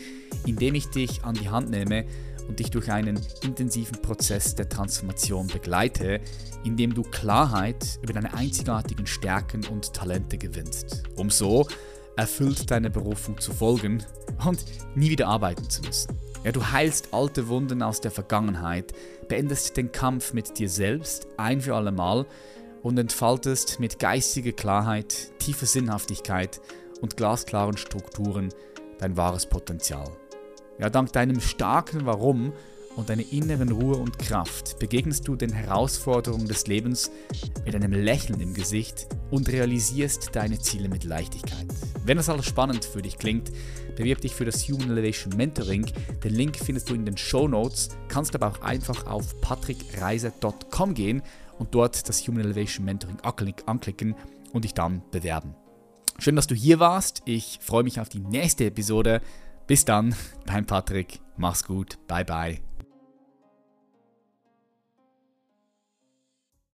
[0.46, 2.06] in dem ich dich an die Hand nehme
[2.50, 6.20] und dich durch einen intensiven Prozess der Transformation begleite,
[6.66, 11.68] in dem du Klarheit über deine einzigartigen Stärken und Talente gewinnst, um so
[12.18, 14.04] erfüllt deiner Berufung zu folgen
[14.46, 16.18] und nie wieder arbeiten zu müssen.
[16.44, 18.94] Ja, du heilst alte Wunden aus der Vergangenheit,
[19.28, 22.26] beendest den Kampf mit dir selbst ein für alle Mal
[22.82, 26.60] und entfaltest mit geistiger Klarheit, tiefer Sinnhaftigkeit
[27.02, 28.50] und glasklaren Strukturen
[29.00, 30.10] dein wahres Potenzial.
[30.80, 32.54] Ja, dank deinem starken Warum
[32.96, 37.12] und deiner inneren Ruhe und Kraft begegnest du den Herausforderungen des Lebens
[37.66, 41.66] mit einem Lächeln im Gesicht und realisierst deine Ziele mit Leichtigkeit.
[42.06, 43.52] Wenn das alles spannend für dich klingt,
[43.98, 45.86] bewirb dich für das Human Elevation Mentoring.
[46.24, 51.22] Den Link findest du in den Show Notes, kannst aber auch einfach auf patrickreiser.com gehen
[51.58, 53.18] und dort das Human Elevation Mentoring
[53.66, 54.16] anklicken
[54.54, 55.56] und dich dann bewerben.
[56.20, 57.22] Schön, dass du hier warst.
[57.26, 59.22] Ich freue mich auf die nächste Episode.
[59.70, 60.16] Bis dann,
[60.48, 61.20] dein Patrick.
[61.38, 62.00] Mach's gut.
[62.08, 62.69] Bye bye.